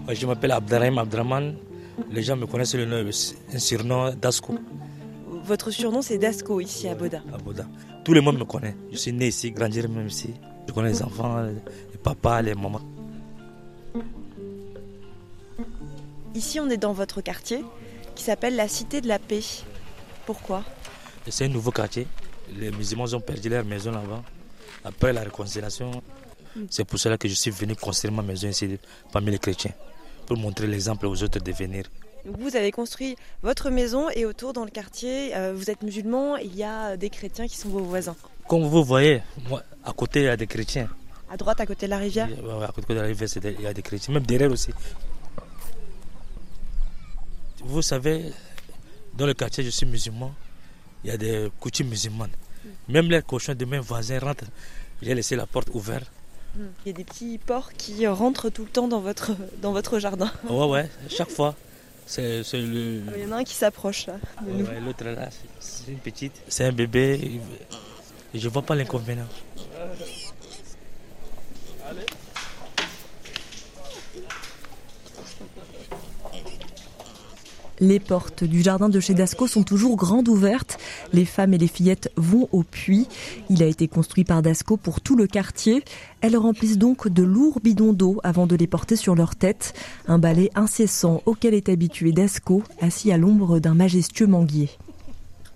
Je 0.09 0.27
m'appelle 0.27 0.51
Abderrahim 0.51 0.99
Abdraman. 0.99 1.55
Les 2.11 2.25
gens 2.25 2.35
me 2.35 2.47
connaissent 2.47 2.75
le 2.75 2.85
nom, 2.85 2.97
un 3.55 3.59
surnom 3.61 4.13
Dasco. 4.21 4.55
Votre 5.45 5.71
surnom 5.71 6.03
c'est 6.03 6.19
Dasco 6.19 6.61
ici 6.61 6.89
à 6.89 6.95
Boda. 6.95 7.23
À 7.33 7.39
Boda. 7.39 7.67
Tout 8.05 8.15
le 8.15 8.21
monde 8.21 8.39
me 8.39 8.45
connaît. 8.45 8.77
Je 8.91 8.97
suis 8.97 9.13
né 9.13 9.29
ici, 9.29 9.51
grandi 9.51 9.81
même 9.83 10.07
ici. 10.07 10.35
Je 10.67 10.73
connais 10.73 10.91
les 10.91 11.03
enfants, 11.03 11.43
les 11.43 11.99
papas, 12.03 12.43
les 12.43 12.55
mamans. 12.55 12.81
Ici 16.35 16.61
on 16.61 16.71
est 16.71 16.77
dans 16.77 16.93
votre 16.93 17.21
quartier 17.21 17.65
qui 18.15 18.25
s'appelle 18.25 18.57
la 18.57 18.69
Cité 18.69 19.01
de 19.01 19.09
la 19.09 19.19
Paix. 19.19 19.43
Pourquoi? 20.27 20.65
C'est 21.29 21.45
un 21.45 21.49
nouveau 21.49 21.71
quartier. 21.71 22.07
Les 22.59 22.71
musulmans 22.71 23.13
ont 23.15 23.21
perdu 23.21 23.49
leur 23.49 23.65
maison 23.65 23.91
là-bas. 23.91 24.23
Après 24.85 25.13
la 25.13 25.23
réconciliation, 25.23 26.03
c'est 26.71 26.85
pour 26.85 26.99
cela 26.99 27.17
que 27.17 27.29
je 27.29 27.35
suis 27.35 27.51
venu 27.51 27.75
construire 27.77 28.13
ma 28.13 28.23
maison 28.23 28.49
ici 28.49 28.79
parmi 29.13 29.31
les 29.31 29.39
chrétiens, 29.39 29.73
pour 30.27 30.37
montrer 30.37 30.67
l'exemple 30.67 31.07
aux 31.07 31.23
autres 31.23 31.39
de 31.39 31.53
venir. 31.53 31.85
Vous 32.25 32.57
avez 32.57 32.71
construit 32.71 33.17
votre 33.43 33.71
maison 33.71 34.09
et 34.11 34.25
autour 34.25 34.53
dans 34.53 34.65
le 34.65 34.71
quartier, 34.71 35.35
euh, 35.37 35.53
vous 35.55 35.71
êtes 35.71 35.83
musulman, 35.83 36.37
il 36.37 36.55
y 36.55 36.63
a 36.63 36.97
des 36.97 37.11
chrétiens 37.11 37.49
qui 37.49 37.57
sont 37.57 37.69
vos 37.69 37.81
voisins. 37.81 38.17
Comme 38.49 38.65
vous 38.65 38.85
voyez, 38.85 39.23
moi, 39.49 39.63
à 39.85 39.93
côté 39.93 40.21
il 40.21 40.27
y 40.27 40.29
a 40.29 40.37
des 40.37 40.47
chrétiens. 40.47 40.89
À 41.31 41.37
droite, 41.37 41.61
à 41.61 41.67
côté 41.67 41.87
de 41.87 41.91
la 41.91 41.99
rivière 41.99 42.29
À 42.63 42.73
côté 42.73 42.95
de 42.95 43.01
la 43.01 43.07
rivière, 43.07 43.29
il 43.59 43.63
y 43.63 43.67
a 43.67 43.75
des 43.75 43.83
chrétiens, 43.83 44.15
même 44.15 44.25
derrière 44.25 44.51
aussi. 44.53 44.71
Vous 47.65 47.83
savez, 47.83 48.33
dans 49.17 49.27
le 49.27 49.35
quartier, 49.35 49.65
je 49.65 49.71
suis 49.71 49.87
musulman, 49.87 50.33
il 51.05 51.11
y 51.11 51.13
a 51.13 51.17
des 51.17 51.49
coutumes 51.59 51.89
musulmanes. 51.89 52.31
Même 52.89 53.11
les 53.11 53.23
cochons 53.23 53.55
de 53.55 53.65
mes 53.65 53.79
voisins 53.79 54.19
rentrent, 54.21 54.45
j'ai 55.01 55.15
laissé 55.15 55.35
la 55.35 55.47
porte 55.47 55.71
ouverte 55.75 56.11
il 56.57 56.71
y 56.87 56.91
a 56.91 56.93
des 56.93 57.05
petits 57.05 57.39
porcs 57.39 57.73
qui 57.77 58.07
rentrent 58.07 58.51
tout 58.51 58.63
le 58.63 58.69
temps 58.69 58.89
dans 58.89 59.01
votre, 59.01 59.33
dans 59.63 59.73
votre 59.73 59.99
jardin. 59.99 60.31
Ouais, 60.49 60.67
ouais, 60.67 60.91
chaque 61.09 61.31
fois. 61.31 61.55
C'est, 62.07 62.43
le... 62.55 63.03
Il 63.17 63.23
y 63.23 63.27
en 63.27 63.33
a 63.33 63.37
un 63.37 63.45
qui 63.45 63.55
s'approche 63.55 64.07
là. 64.07 64.15
l'autre 64.85 65.05
là, 65.05 65.29
c'est 65.61 65.93
une 65.93 65.99
petite. 65.99 66.43
C'est 66.49 66.65
un 66.65 66.73
bébé. 66.73 67.41
Je 68.35 68.49
vois 68.49 68.63
pas 68.63 68.75
l'inconvénient. 68.75 69.29
Les 77.83 77.99
portes 77.99 78.45
du 78.45 78.63
jardin 78.63 78.89
de 78.89 79.01
chez 79.01 79.13
Dasco 79.13 79.49
sont 79.49 79.65
toujours 79.65 79.97
grandes 79.97 80.29
ouvertes. 80.29 80.79
Les 81.13 81.25
femmes 81.25 81.53
et 81.53 81.59
les 81.59 81.67
fillettes 81.67 82.13
vont 82.17 82.49
au 82.53 82.63
puits. 82.63 83.09
Il 83.51 83.61
a 83.61 83.67
été 83.67 83.89
construit 83.89 84.23
par 84.23 84.41
Dasco 84.41 84.77
pour 84.77 85.01
tout 85.01 85.17
le 85.17 85.27
quartier. 85.27 85.83
Elles 86.21 86.37
remplissent 86.37 86.79
donc 86.79 87.09
de 87.09 87.25
lourds 87.25 87.59
bidons 87.59 87.93
d'eau 87.93 88.21
avant 88.23 88.47
de 88.47 88.55
les 88.55 88.69
porter 88.69 88.95
sur 88.95 89.17
leur 89.17 89.35
tête. 89.35 89.75
Un 90.07 90.21
balai 90.21 90.49
incessant 90.55 91.23
auquel 91.27 91.55
est 91.55 91.69
habitué 91.69 92.13
Dasco, 92.13 92.63
assis 92.81 93.11
à 93.11 93.17
l'ombre 93.17 93.59
d'un 93.59 93.75
majestueux 93.75 94.29
manguier. 94.29 94.71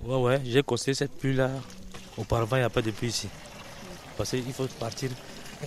Ouais, 0.04 0.16
ouais, 0.16 0.40
j'ai 0.45 0.64
construit 0.64 0.97
cette 0.97 1.12
puits-là. 1.12 1.52
Auparavant, 2.18 2.56
il 2.56 2.61
n'y 2.61 2.64
a 2.64 2.71
pas 2.71 2.83
de 2.83 2.90
puits 2.90 3.06
ici. 3.06 3.28
Parce 4.16 4.30
qu'il 4.30 4.52
faut 4.52 4.66
partir 4.80 5.11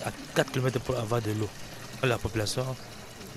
à 0.04 0.10
4 0.34 0.52
km 0.52 0.78
pour 0.80 0.98
avoir 0.98 1.22
de 1.22 1.30
l'eau. 1.30 1.48
La 2.02 2.18
population 2.18 2.66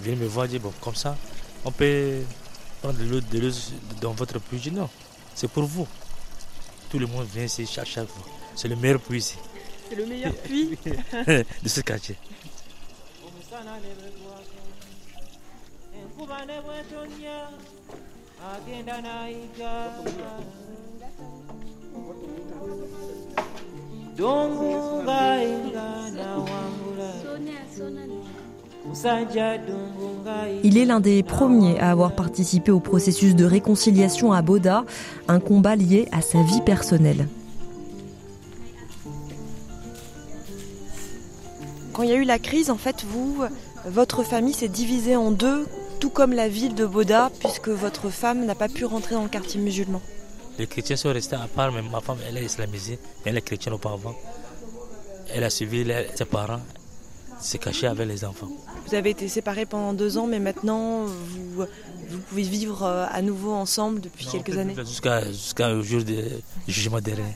vient 0.01 0.17
me 0.17 0.25
voir 0.25 0.47
et 0.47 0.49
dit, 0.49 0.59
bon, 0.59 0.73
comme 0.81 0.95
ça, 0.95 1.15
on 1.63 1.71
peut 1.71 2.17
prendre 2.83 2.99
de 2.99 3.05
l'eau 3.39 3.51
dans 4.01 4.11
votre 4.11 4.39
puits. 4.39 4.69
Non, 4.71 4.89
c'est 5.33 5.49
pour 5.49 5.63
vous. 5.63 5.87
Tout 6.89 6.99
le 6.99 7.07
monde 7.07 7.25
vient 7.33 7.45
ici 7.45 7.65
chaque, 7.65 7.87
chaque 7.87 8.09
fois. 8.09 8.25
C'est 8.55 8.67
le 8.67 8.75
meilleur 8.75 8.99
puits 8.99 9.19
ici. 9.19 9.37
C'est 9.89 9.95
le 9.95 10.05
meilleur 10.05 10.33
puits 10.33 10.77
de 11.63 11.69
ce 11.69 11.79
quartier. 11.79 12.17
Il 30.63 30.77
est 30.77 30.85
l'un 30.85 30.99
des 30.99 31.23
premiers 31.23 31.79
à 31.79 31.91
avoir 31.91 32.15
participé 32.15 32.71
au 32.71 32.79
processus 32.79 33.35
de 33.35 33.45
réconciliation 33.45 34.33
à 34.33 34.41
Boda, 34.41 34.83
un 35.27 35.39
combat 35.39 35.75
lié 35.75 36.07
à 36.11 36.21
sa 36.21 36.41
vie 36.43 36.61
personnelle. 36.61 37.27
Quand 41.93 42.03
il 42.03 42.09
y 42.09 42.13
a 42.13 42.15
eu 42.15 42.25
la 42.25 42.39
crise, 42.39 42.69
en 42.69 42.77
fait, 42.77 43.05
vous, 43.07 43.43
votre 43.85 44.23
famille 44.23 44.53
s'est 44.53 44.67
divisée 44.67 45.15
en 45.15 45.31
deux, 45.31 45.67
tout 45.99 46.09
comme 46.09 46.33
la 46.33 46.49
ville 46.49 46.75
de 46.75 46.85
Boda, 46.85 47.31
puisque 47.39 47.69
votre 47.69 48.09
femme 48.09 48.45
n'a 48.45 48.55
pas 48.55 48.67
pu 48.67 48.83
rentrer 48.83 49.15
dans 49.15 49.23
le 49.23 49.29
quartier 49.29 49.61
musulman. 49.61 50.01
Les 50.59 50.67
chrétiens 50.67 50.97
sont 50.97 51.13
restés 51.13 51.35
à 51.35 51.47
part, 51.47 51.71
mais 51.71 51.81
ma 51.81 52.01
femme, 52.01 52.17
elle 52.27 52.37
est 52.37 52.45
islamisée, 52.45 52.99
mais 53.23 53.31
elle 53.31 53.37
est 53.37 53.41
chrétienne 53.41 53.75
auparavant. 53.75 54.15
Elle 55.33 55.43
a 55.43 55.49
suivi 55.49 55.85
ses 56.15 56.25
parents, 56.25 56.59
s'est 57.43 57.57
cachée 57.57 57.87
avec 57.87 58.07
les 58.07 58.23
enfants. 58.25 58.49
Vous 58.87 58.95
avez 58.95 59.11
été 59.11 59.27
séparés 59.27 59.65
pendant 59.65 59.93
deux 59.93 60.17
ans, 60.17 60.27
mais 60.27 60.39
maintenant, 60.39 61.05
vous, 61.05 61.65
vous 62.09 62.19
pouvez 62.29 62.43
vivre 62.43 62.83
euh, 62.83 63.05
à 63.09 63.21
nouveau 63.21 63.53
ensemble 63.53 64.01
depuis 64.01 64.25
quelques 64.27 64.57
années 64.57 64.75
Jusqu'au 64.75 65.81
jour 65.81 66.03
du 66.03 66.17
jugement 66.67 66.99
dernier. 66.99 67.35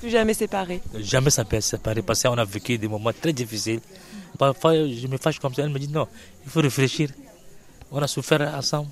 Plus 0.00 0.10
jamais 0.10 0.34
séparés 0.34 0.80
Jamais 0.98 1.30
séparés, 1.30 2.02
parce 2.02 2.22
qu'on 2.22 2.38
a 2.38 2.44
vécu 2.44 2.78
des 2.78 2.88
moments 2.88 3.12
très 3.12 3.32
difficiles. 3.32 3.80
Parfois, 4.38 4.74
je 4.74 5.06
me 5.06 5.16
fâche 5.18 5.38
comme 5.38 5.52
ça, 5.54 5.62
elle 5.62 5.70
me 5.70 5.78
dit 5.78 5.88
non, 5.88 6.06
il 6.44 6.50
faut 6.50 6.60
réfléchir. 6.60 7.10
On 7.92 8.00
a 8.00 8.06
souffert 8.06 8.40
ensemble. 8.56 8.88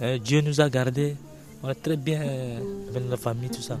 Euh, 0.00 0.18
Dieu 0.18 0.40
nous 0.42 0.60
a 0.60 0.68
gardés. 0.68 1.16
On 1.62 1.70
est 1.70 1.74
très 1.74 1.96
bien 1.96 2.20
avec 2.90 3.04
notre 3.08 3.22
famille, 3.22 3.48
tout 3.50 3.62
ça. 3.62 3.78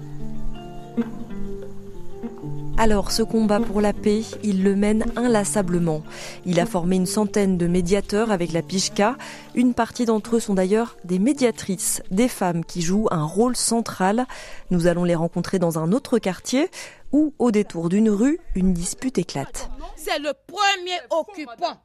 Alors 2.76 3.12
ce 3.12 3.22
combat 3.22 3.60
pour 3.60 3.80
la 3.80 3.92
paix, 3.92 4.22
il 4.42 4.64
le 4.64 4.74
mène 4.74 5.04
inlassablement. 5.16 6.02
Il 6.44 6.58
a 6.58 6.66
formé 6.66 6.96
une 6.96 7.06
centaine 7.06 7.56
de 7.56 7.68
médiateurs 7.68 8.32
avec 8.32 8.52
la 8.52 8.62
Pishka. 8.62 9.16
Une 9.54 9.74
partie 9.74 10.06
d'entre 10.06 10.36
eux 10.36 10.40
sont 10.40 10.54
d'ailleurs 10.54 10.96
des 11.04 11.20
médiatrices, 11.20 12.02
des 12.10 12.28
femmes 12.28 12.64
qui 12.64 12.82
jouent 12.82 13.08
un 13.12 13.24
rôle 13.24 13.56
central. 13.56 14.26
Nous 14.70 14.88
allons 14.88 15.04
les 15.04 15.14
rencontrer 15.14 15.60
dans 15.60 15.78
un 15.78 15.92
autre 15.92 16.18
quartier 16.18 16.68
où, 17.12 17.32
au 17.38 17.52
détour 17.52 17.88
d'une 17.88 18.10
rue, 18.10 18.40
une 18.56 18.72
dispute 18.72 19.18
éclate. 19.18 19.70
C'est 19.96 20.18
le 20.18 20.32
premier 20.46 20.98
occupant. 21.10 21.80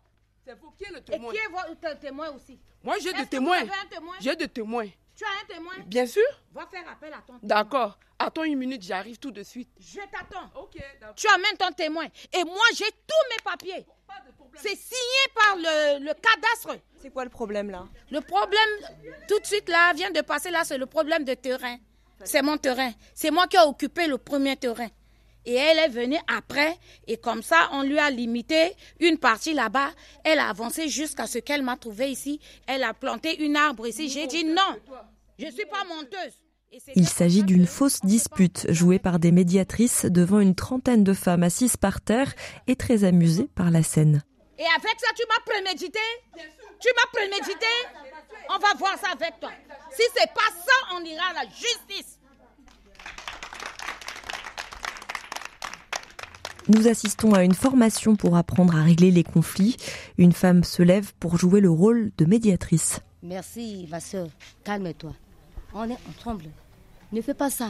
C'est 0.46 0.58
vous 0.60 0.72
qui 0.76 0.86
est 0.86 0.94
le 0.94 1.02
témoin? 1.02 1.32
Et 1.32 1.36
qui 1.36 1.38
est 1.38 1.52
votre 1.52 2.00
témoin 2.00 2.26
aussi? 2.36 2.60
Moi 2.84 2.96
j'ai 3.02 3.14
des 3.14 3.28
témoins. 3.28 3.60
J'ai 4.20 4.36
des 4.36 4.48
témoins. 4.48 4.86
Tu 5.20 5.26
as 5.26 5.28
un 5.44 5.54
témoin 5.54 5.74
Bien 5.86 6.06
sûr. 6.06 6.24
Va 6.54 6.66
faire 6.68 6.88
appel 6.90 7.12
à 7.12 7.18
ton 7.18 7.38
témoin. 7.38 7.40
D'accord. 7.44 8.00
Attends 8.18 8.46
une 8.46 8.58
minute, 8.58 8.82
j'arrive 8.82 9.18
tout 9.20 9.32
de 9.32 9.44
suite. 9.44 9.70
Je 9.78 10.00
t'attends. 10.00 10.50
Ok, 10.56 10.78
Tu 11.18 11.28
amènes 11.28 11.58
ton 11.58 11.72
témoin. 11.74 12.06
Et 12.32 12.44
moi, 12.46 12.64
j'ai 12.74 12.86
tous 12.86 13.26
mes 13.30 13.44
papiers. 13.44 13.86
C'est 14.56 14.78
signé 14.78 15.24
par 15.36 15.58
le, 15.58 16.00
le 16.06 16.14
cadastre. 16.14 16.82
C'est 17.02 17.10
quoi 17.12 17.26
le 17.26 17.30
problème 17.30 17.70
là? 17.70 17.86
Le 18.12 18.22
problème, 18.22 18.70
tout 19.28 19.40
de 19.40 19.46
suite 19.46 19.68
là, 19.68 19.92
vient 19.94 20.10
de 20.12 20.22
passer 20.22 20.52
là, 20.52 20.64
c'est 20.64 20.78
le 20.78 20.86
problème 20.86 21.26
de 21.26 21.34
terrain. 21.34 21.76
C'est 22.24 22.42
mon 22.42 22.58
terrain. 22.58 22.92
C'est 23.14 23.30
moi 23.32 23.46
qui 23.48 23.58
ai 23.58 23.62
occupé 23.62 24.08
le 24.08 24.18
premier 24.18 24.56
terrain. 24.56 24.88
Et 25.46 25.56
elle 25.56 25.80
est 25.80 25.88
venue 25.90 26.18
après, 26.28 26.78
et 27.08 27.18
comme 27.18 27.42
ça, 27.42 27.70
on 27.72 27.82
lui 27.82 27.98
a 27.98 28.10
limité 28.10 28.76
une 29.00 29.18
partie 29.18 29.54
là-bas. 29.54 29.90
Elle 30.24 30.40
a 30.40 30.50
avancé 30.50 30.90
jusqu'à 30.90 31.28
ce 31.28 31.40
qu'elle 31.40 31.64
m'a 31.64 31.78
trouvé 31.78 32.12
ici. 32.12 32.40
Elle 32.68 32.84
a 32.84 32.94
planté 32.94 33.44
une 33.44 33.56
arbre 33.56 33.88
ici. 33.88 34.10
J'ai 34.10 34.28
dit 34.28 34.44
non, 34.44 34.76
je 35.40 35.46
ne 35.46 35.52
suis 35.52 35.66
pas 35.66 35.84
monteuse. 35.86 36.34
Il 36.96 37.08
s'agit 37.08 37.44
d'une 37.44 37.66
fausse 37.66 38.00
dispute 38.02 38.72
jouée 38.72 39.00
par 39.00 39.18
des 39.18 39.32
médiatrices 39.32 40.06
devant 40.06 40.40
une 40.40 40.54
trentaine 40.54 41.04
de 41.04 41.14
femmes 41.14 41.44
assises 41.44 41.78
par 41.78 42.00
terre 42.00 42.34
et 42.68 42.76
très 42.76 43.04
amusées 43.04 43.50
par 43.56 43.72
la 43.72 43.82
scène. 43.82 44.22
Et 44.60 44.66
avec 44.66 45.00
ça, 45.00 45.08
tu 45.16 45.24
m'as 45.28 45.52
prémédité 45.52 46.00
Tu 46.80 46.90
m'as 46.96 47.20
prémédité 47.20 47.66
On 48.50 48.60
va 48.60 48.74
voir 48.78 48.98
ça 49.00 49.12
avec 49.14 49.40
toi. 49.40 49.52
Si 49.92 50.04
c'est 50.16 50.32
pas 50.34 50.52
ça, 50.66 50.96
on 50.96 51.04
ira 51.04 51.24
à 51.32 51.44
la 51.44 51.50
justice. 51.50 52.19
Nous 56.70 56.88
assistons 56.88 57.34
à 57.34 57.44
une 57.44 57.56
formation 57.56 58.16
pour 58.16 58.38
apprendre 58.38 58.76
à 58.76 58.84
régler 58.84 59.10
les 59.10 59.24
conflits. 59.24 59.76
Une 60.20 60.34
femme 60.34 60.64
se 60.64 60.84
lève 60.84 61.14
pour 61.20 61.36
jouer 61.36 61.62
le 61.62 61.70
rôle 61.72 62.12
de 62.20 62.26
médiatrice. 62.26 63.00
Merci, 63.24 63.88
ma 63.90 64.00
soeur. 64.00 64.28
Calme-toi. 64.64 65.16
On 65.74 65.90
est 65.90 65.98
ensemble. 66.08 66.46
Ne 67.12 67.22
fais 67.22 67.34
pas 67.34 67.50
ça. 67.50 67.70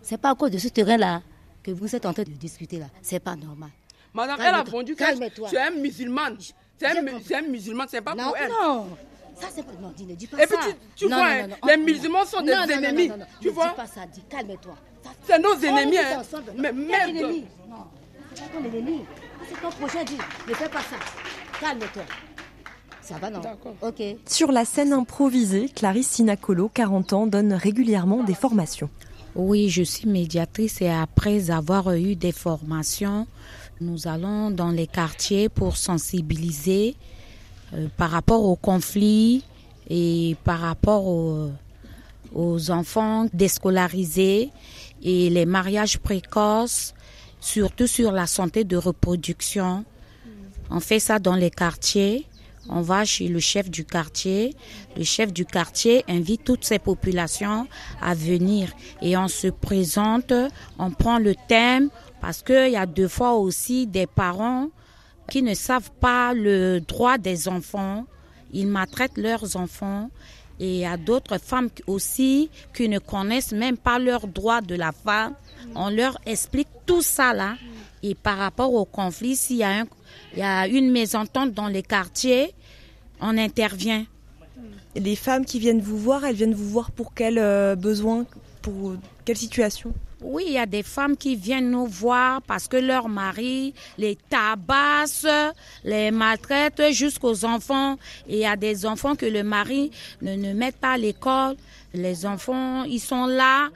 C'est 0.00 0.18
pas 0.18 0.30
à 0.30 0.34
cause 0.36 0.52
de 0.52 0.58
ce 0.58 0.68
terrain-là 0.68 1.22
que 1.64 1.72
vous 1.72 1.96
êtes 1.96 2.06
en 2.06 2.12
train 2.12 2.22
de 2.22 2.30
discuter 2.30 2.78
là, 2.78 2.86
c'est 3.02 3.18
pas 3.18 3.34
normal. 3.34 3.70
Madame, 4.14 4.38
elle 4.40 4.54
a 4.54 4.62
vendu 4.62 4.94
que 4.94 5.02
tu 5.48 5.56
es 5.56 5.60
un 5.60 5.70
musulman. 5.70 6.36
C'est 6.78 6.86
un, 6.86 7.42
musulman, 7.42 7.84
c'est 7.88 8.00
pas 8.00 8.14
pour 8.14 8.36
elle. 8.36 8.48
Non, 8.48 8.86
ça 9.34 9.48
c'est 9.52 9.64
pas. 9.64 9.72
Non, 9.80 9.92
dis, 9.96 10.06
ne 10.06 10.14
dis 10.14 10.28
pas 10.28 10.36
ça. 10.36 10.44
Et 10.44 10.46
puis 10.46 10.56
tu, 10.94 11.08
vois, 11.08 11.26
hein, 11.26 11.48
les 11.66 11.76
musulmans 11.78 12.24
sont 12.24 12.42
des 12.42 12.52
ennemis. 12.52 13.10
tu 13.40 13.48
vois. 13.48 13.64
Ne 13.64 13.70
dis 13.70 13.76
pas 13.76 13.86
ça, 13.86 14.06
dis, 14.06 14.22
calme-toi. 14.28 14.76
C'est 15.26 15.38
nos 15.40 15.54
ennemis. 15.56 15.98
Hein. 15.98 16.22
Mais 16.56 16.72
merde. 16.72 17.42
Non, 17.68 17.86
c'est 18.36 18.52
ton 18.52 18.64
ennemi. 18.64 19.00
C'est 19.48 19.60
ton 19.60 19.70
prochain, 19.70 20.04
dis. 20.04 20.18
Ne 20.48 20.54
fais 20.54 20.68
pas 20.68 20.80
ça. 20.80 20.96
Calme-toi. 21.60 22.02
Ça 23.00 23.18
va, 23.18 23.30
non 23.30 23.40
Ok. 23.82 24.02
Sur 24.26 24.50
la 24.50 24.64
scène 24.64 24.92
improvisée, 24.92 25.68
Clarisse 25.68 26.08
Sinacolo, 26.08 26.68
40 26.68 27.12
ans, 27.12 27.26
donne 27.26 27.52
régulièrement 27.52 28.24
des 28.24 28.34
formations. 28.34 28.90
Oui, 29.36 29.68
je 29.68 29.82
suis 29.82 30.08
médiatrice 30.08 30.80
et 30.80 30.88
après 30.88 31.50
avoir 31.50 31.92
eu 31.92 32.16
des 32.16 32.32
formations, 32.32 33.26
nous 33.80 34.08
allons 34.08 34.50
dans 34.50 34.70
les 34.70 34.86
quartiers 34.86 35.48
pour 35.48 35.76
sensibiliser 35.76 36.96
euh, 37.74 37.88
par 37.96 38.10
rapport 38.10 38.44
aux 38.44 38.56
conflits 38.56 39.44
et 39.88 40.36
par 40.44 40.60
rapport 40.60 41.06
aux, 41.06 41.50
enfants 42.70 43.26
déscolarisés 43.32 44.50
et 45.02 45.30
les 45.30 45.46
mariages 45.46 45.98
précoces, 45.98 46.94
surtout 47.40 47.86
sur 47.86 48.12
la 48.12 48.26
santé 48.26 48.64
de 48.64 48.76
reproduction. 48.76 49.84
On 50.70 50.80
fait 50.80 50.98
ça 50.98 51.18
dans 51.18 51.36
les 51.36 51.50
quartiers. 51.50 52.26
On 52.68 52.80
va 52.80 53.04
chez 53.04 53.28
le 53.28 53.38
chef 53.38 53.70
du 53.70 53.84
quartier. 53.84 54.54
Le 54.96 55.04
chef 55.04 55.32
du 55.32 55.44
quartier 55.44 56.04
invite 56.08 56.44
toutes 56.44 56.64
ces 56.64 56.80
populations 56.80 57.68
à 58.02 58.14
venir 58.14 58.72
et 59.00 59.16
on 59.16 59.28
se 59.28 59.46
présente, 59.46 60.32
on 60.78 60.90
prend 60.90 61.18
le 61.18 61.34
thème 61.48 61.90
parce 62.20 62.42
qu'il 62.42 62.72
y 62.72 62.76
a 62.76 62.86
deux 62.86 63.08
fois 63.08 63.34
aussi 63.34 63.86
des 63.86 64.06
parents 64.06 64.68
qui 65.30 65.42
ne 65.42 65.54
savent 65.54 65.90
pas 66.00 66.34
le 66.34 66.80
droit 66.80 67.18
des 67.18 67.48
enfants. 67.48 68.04
Ils 68.52 68.66
maltraitent 68.66 69.18
leurs 69.18 69.56
enfants. 69.56 70.10
Et 70.58 70.76
il 70.76 70.80
y 70.80 70.86
a 70.86 70.96
d'autres 70.96 71.38
femmes 71.38 71.68
aussi 71.86 72.48
qui 72.74 72.88
ne 72.88 72.98
connaissent 72.98 73.52
même 73.52 73.76
pas 73.76 73.98
leurs 73.98 74.26
droits 74.26 74.62
de 74.62 74.74
la 74.74 74.92
femme. 74.92 75.34
On 75.74 75.90
leur 75.90 76.18
explique 76.24 76.68
tout 76.86 77.02
ça 77.02 77.34
là. 77.34 77.56
Et 78.02 78.14
par 78.14 78.38
rapport 78.38 78.72
au 78.72 78.84
conflit, 78.84 79.36
s'il 79.36 79.56
y, 79.56 79.64
a 79.64 79.84
il 80.32 80.38
y 80.38 80.42
a 80.42 80.66
une 80.66 80.90
mésentente 80.90 81.52
dans 81.52 81.68
les 81.68 81.82
quartiers, 81.82 82.54
on 83.20 83.36
intervient. 83.36 84.04
Les 84.94 85.16
femmes 85.16 85.44
qui 85.44 85.58
viennent 85.58 85.80
vous 85.80 85.98
voir, 85.98 86.24
elles 86.24 86.36
viennent 86.36 86.54
vous 86.54 86.68
voir 86.68 86.90
pour 86.90 87.12
quel 87.14 87.38
euh, 87.38 87.74
besoin, 87.76 88.24
pour 88.62 88.94
quelle 89.24 89.36
situation? 89.36 89.92
Oui, 90.22 90.44
il 90.46 90.52
y 90.54 90.58
a 90.58 90.64
des 90.64 90.82
femmes 90.82 91.16
qui 91.16 91.36
viennent 91.36 91.70
nous 91.70 91.86
voir 91.86 92.40
parce 92.42 92.68
que 92.68 92.78
leur 92.78 93.08
mari 93.08 93.74
les 93.98 94.16
tabasse, 94.16 95.26
les 95.84 96.10
maltraite 96.10 96.82
jusqu'aux 96.92 97.44
enfants. 97.44 97.96
Et 98.26 98.36
il 98.36 98.38
y 98.38 98.46
a 98.46 98.56
des 98.56 98.86
enfants 98.86 99.14
que 99.14 99.26
le 99.26 99.42
mari 99.42 99.90
ne, 100.22 100.34
ne 100.34 100.54
met 100.54 100.72
pas 100.72 100.92
à 100.92 100.98
l'école. 100.98 101.56
Les 101.92 102.24
enfants, 102.24 102.84
ils 102.84 103.00
sont 103.00 103.26
là 103.26 103.68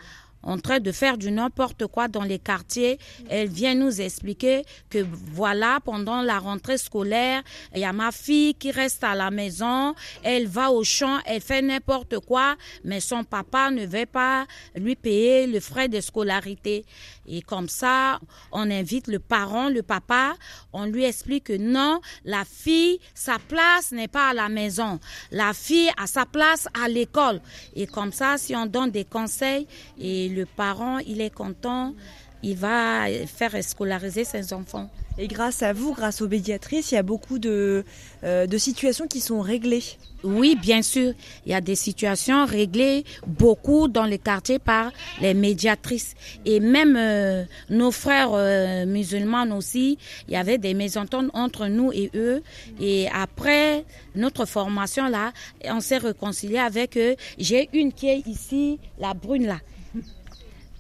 en 0.42 0.58
train 0.58 0.80
de 0.80 0.92
faire 0.92 1.18
du 1.18 1.30
n'importe 1.30 1.86
quoi 1.86 2.08
dans 2.08 2.22
les 2.22 2.38
quartiers. 2.38 2.98
Elle 3.28 3.48
vient 3.48 3.74
nous 3.74 4.00
expliquer 4.00 4.64
que 4.88 5.04
voilà, 5.32 5.80
pendant 5.84 6.22
la 6.22 6.38
rentrée 6.38 6.78
scolaire, 6.78 7.42
il 7.74 7.80
y 7.80 7.84
a 7.84 7.92
ma 7.92 8.12
fille 8.12 8.54
qui 8.54 8.70
reste 8.70 9.04
à 9.04 9.14
la 9.14 9.30
maison, 9.30 9.94
elle 10.22 10.46
va 10.46 10.70
au 10.70 10.84
champ, 10.84 11.18
elle 11.26 11.40
fait 11.40 11.62
n'importe 11.62 12.18
quoi, 12.20 12.56
mais 12.84 13.00
son 13.00 13.24
papa 13.24 13.70
ne 13.70 13.86
veut 13.86 14.06
pas 14.06 14.46
lui 14.74 14.96
payer 14.96 15.46
le 15.46 15.60
frais 15.60 15.88
de 15.88 16.00
scolarité. 16.00 16.84
Et 17.26 17.42
comme 17.42 17.68
ça, 17.68 18.18
on 18.50 18.70
invite 18.70 19.06
le 19.06 19.18
parent, 19.20 19.68
le 19.68 19.82
papa, 19.82 20.34
on 20.72 20.84
lui 20.86 21.04
explique 21.04 21.44
que 21.44 21.56
non, 21.56 22.00
la 22.24 22.44
fille, 22.44 22.98
sa 23.14 23.38
place 23.38 23.92
n'est 23.92 24.08
pas 24.08 24.30
à 24.30 24.34
la 24.34 24.48
maison. 24.48 24.98
La 25.30 25.52
fille 25.52 25.90
a 25.96 26.06
sa 26.06 26.26
place 26.26 26.66
à 26.74 26.88
l'école. 26.88 27.40
Et 27.76 27.86
comme 27.86 28.12
ça, 28.12 28.36
si 28.36 28.56
on 28.56 28.66
donne 28.66 28.90
des 28.90 29.04
conseils 29.04 29.68
et 29.98 30.28
le 30.34 30.46
parent, 30.46 30.98
il 30.98 31.20
est 31.20 31.34
content, 31.34 31.94
il 32.42 32.56
va 32.56 33.06
faire 33.26 33.62
scolariser 33.62 34.24
ses 34.24 34.52
enfants. 34.52 34.88
Et 35.18 35.28
grâce 35.28 35.62
à 35.62 35.74
vous, 35.74 35.92
grâce 35.92 36.22
aux 36.22 36.28
médiatrices, 36.28 36.92
il 36.92 36.94
y 36.94 36.98
a 36.98 37.02
beaucoup 37.02 37.38
de, 37.38 37.84
euh, 38.24 38.46
de 38.46 38.58
situations 38.58 39.06
qui 39.06 39.20
sont 39.20 39.40
réglées. 39.40 39.82
Oui, 40.22 40.56
bien 40.60 40.80
sûr. 40.80 41.12
Il 41.44 41.52
y 41.52 41.54
a 41.54 41.60
des 41.60 41.74
situations 41.74 42.46
réglées 42.46 43.04
beaucoup 43.26 43.88
dans 43.88 44.06
les 44.06 44.18
quartiers 44.18 44.58
par 44.58 44.92
les 45.20 45.34
médiatrices. 45.34 46.14
Et 46.46 46.60
même 46.60 46.96
euh, 46.96 47.44
nos 47.68 47.90
frères 47.90 48.30
euh, 48.32 48.86
musulmans 48.86 49.44
aussi, 49.54 49.98
il 50.28 50.34
y 50.34 50.36
avait 50.36 50.58
des 50.58 50.72
mésententes 50.72 51.30
entre 51.34 51.66
nous 51.66 51.92
et 51.92 52.10
eux. 52.14 52.42
Et 52.80 53.08
après 53.12 53.84
notre 54.14 54.46
formation 54.46 55.08
là, 55.08 55.32
on 55.64 55.80
s'est 55.80 55.98
réconcilié 55.98 56.58
avec 56.58 56.96
eux. 56.96 57.16
J'ai 57.38 57.68
une 57.74 57.92
qui 57.92 58.08
est 58.08 58.26
ici, 58.26 58.78
la 58.98 59.12
brune 59.12 59.46
là. 59.46 59.58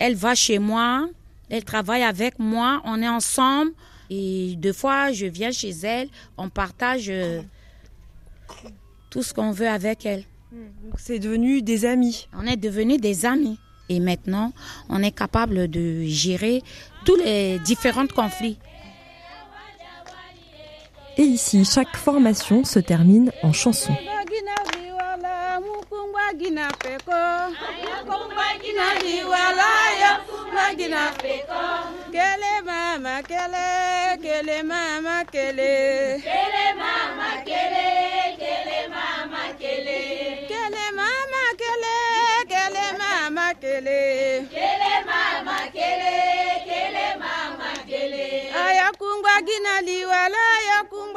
Elle 0.00 0.14
va 0.16 0.34
chez 0.34 0.58
moi, 0.58 1.08
elle 1.50 1.64
travaille 1.64 2.02
avec 2.02 2.38
moi, 2.38 2.80
on 2.84 3.02
est 3.02 3.08
ensemble. 3.08 3.72
Et 4.08 4.54
deux 4.56 4.72
fois, 4.72 5.12
je 5.12 5.26
viens 5.26 5.52
chez 5.52 5.70
elle, 5.84 6.08
on 6.36 6.48
partage 6.48 7.08
euh, 7.10 7.42
tout 9.10 9.22
ce 9.22 9.32
qu'on 9.34 9.52
veut 9.52 9.68
avec 9.68 10.06
elle. 10.06 10.24
Donc 10.52 10.94
c'est 10.96 11.18
devenu 11.18 11.62
des 11.62 11.84
amis. 11.84 12.28
On 12.36 12.46
est 12.46 12.56
devenus 12.56 13.00
des 13.00 13.26
amis. 13.26 13.58
Et 13.88 14.00
maintenant, 14.00 14.52
on 14.88 15.02
est 15.02 15.12
capable 15.12 15.68
de 15.68 16.02
gérer 16.04 16.62
tous 17.04 17.16
les 17.16 17.58
différents 17.58 18.06
conflits. 18.06 18.58
Et 21.18 21.22
ici, 21.22 21.64
chaque 21.64 21.94
formation 21.96 22.64
se 22.64 22.78
termine 22.78 23.30
en 23.42 23.52
chanson. 23.52 23.92
Kele 32.12 32.62
mama 32.66 33.22
kele, 33.22 34.18
kele 34.22 34.62
mama 34.62 35.24
kele. 35.32 36.20
Kele 36.26 36.74
mama 36.80 37.30
kele, 37.46 37.86
kele 38.40 38.88
mama 38.88 39.44
kele. 39.60 40.00
Kele 40.50 40.86
mama 40.98 41.44
kele, 41.60 41.96
kele 42.50 42.86
mama 42.98 43.54
kele. 43.60 44.00
Kele 44.50 44.94
mama 45.06 45.58
kele, 45.74 46.16
kele 46.66 47.06
mama 47.22 47.70
kele. 47.88 48.50
Ayakungwa 48.64 49.34
gina 49.46 49.80
liwala, 49.86 50.38
ayakungwa 50.58 50.58
gina 50.62 50.88
peko. 50.90 51.09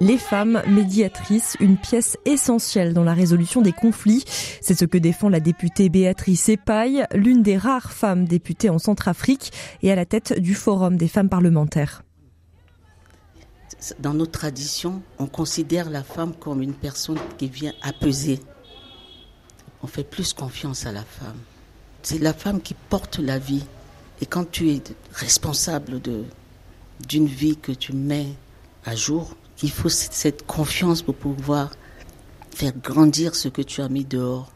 Les 0.00 0.18
femmes 0.18 0.62
médiatrices, 0.66 1.56
une 1.60 1.76
pièce 1.76 2.16
essentielle 2.24 2.94
dans 2.94 3.04
la 3.04 3.14
résolution 3.14 3.62
des 3.62 3.72
conflits. 3.72 4.24
C'est 4.60 4.78
ce 4.78 4.84
que 4.84 4.98
défend 4.98 5.28
la 5.28 5.40
députée 5.40 5.88
Béatrice 5.88 6.48
Epaille, 6.48 7.06
l'une 7.14 7.42
des 7.42 7.56
rares 7.56 7.92
femmes 7.92 8.26
députées 8.26 8.70
en 8.70 8.78
Centrafrique 8.78 9.52
et 9.82 9.90
à 9.92 9.94
la 9.94 10.04
tête 10.04 10.38
du 10.38 10.54
Forum 10.54 10.96
des 10.96 11.08
femmes 11.08 11.28
parlementaires. 11.28 12.02
Dans 13.98 14.14
notre 14.14 14.32
tradition, 14.32 15.02
on 15.18 15.26
considère 15.26 15.90
la 15.90 16.02
femme 16.02 16.34
comme 16.34 16.62
une 16.62 16.74
personne 16.74 17.18
qui 17.38 17.48
vient 17.48 17.72
apaiser. 17.82 18.40
On 19.82 19.86
fait 19.86 20.04
plus 20.04 20.32
confiance 20.32 20.86
à 20.86 20.92
la 20.92 21.02
femme. 21.02 21.38
C'est 22.02 22.18
la 22.18 22.32
femme 22.32 22.60
qui 22.60 22.74
porte 22.74 23.18
la 23.18 23.38
vie. 23.38 23.64
Et 24.20 24.26
quand 24.26 24.50
tu 24.50 24.70
es 24.70 24.82
responsable 25.12 26.00
d'une 27.06 27.26
vie 27.26 27.56
que 27.56 27.72
tu 27.72 27.92
mets 27.92 28.28
à 28.84 28.94
jour, 28.94 29.36
il 29.62 29.70
faut 29.70 29.88
cette 29.88 30.46
confiance 30.46 31.02
pour 31.02 31.14
pouvoir 31.14 31.70
faire 32.54 32.72
grandir 32.76 33.34
ce 33.34 33.48
que 33.48 33.62
tu 33.62 33.80
as 33.80 33.88
mis 33.88 34.04
dehors. 34.04 34.52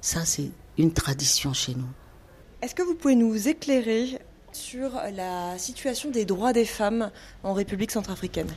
Ça, 0.00 0.24
c'est 0.24 0.50
une 0.78 0.92
tradition 0.92 1.52
chez 1.52 1.74
nous. 1.74 1.88
Est-ce 2.62 2.74
que 2.74 2.82
vous 2.82 2.94
pouvez 2.94 3.16
nous 3.16 3.48
éclairer 3.48 4.18
sur 4.52 4.92
la 5.14 5.58
situation 5.58 6.10
des 6.10 6.24
droits 6.24 6.52
des 6.52 6.64
femmes 6.64 7.10
en 7.42 7.52
République 7.52 7.90
centrafricaine? 7.90 8.48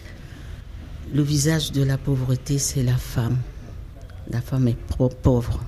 Le 1.14 1.22
visage 1.22 1.72
de 1.72 1.84
la 1.84 1.98
pauvreté, 1.98 2.60
c'est 2.60 2.84
la 2.84 2.98
femme. 2.98 3.38
La 4.30 4.42
femme 4.42 4.68
est 4.68 4.78
pauvre. 5.24 5.60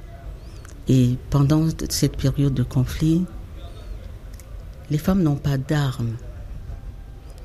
Et 0.87 1.17
pendant 1.29 1.67
cette 1.89 2.17
période 2.17 2.53
de 2.53 2.63
conflit, 2.63 3.25
les 4.89 4.97
femmes 4.97 5.23
n'ont 5.23 5.35
pas 5.35 5.57
d'armes. 5.57 6.15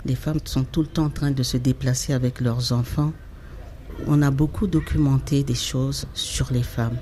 Les 0.07 0.15
femmes 0.15 0.39
sont 0.45 0.63
tout 0.63 0.83
le 0.83 0.87
temps 0.87 1.07
en 1.07 1.11
train 1.11 1.33
de 1.33 1.43
se 1.43 1.57
déplacer 1.57 2.13
avec 2.13 2.41
leurs 2.41 2.71
enfants. 2.71 3.13
On 4.07 4.23
a 4.23 4.31
beaucoup 4.31 4.69
documenté 4.69 5.43
des 5.43 5.57
choses 5.57 6.07
sur 6.15 6.53
les 6.53 6.63
femmes. 6.63 6.97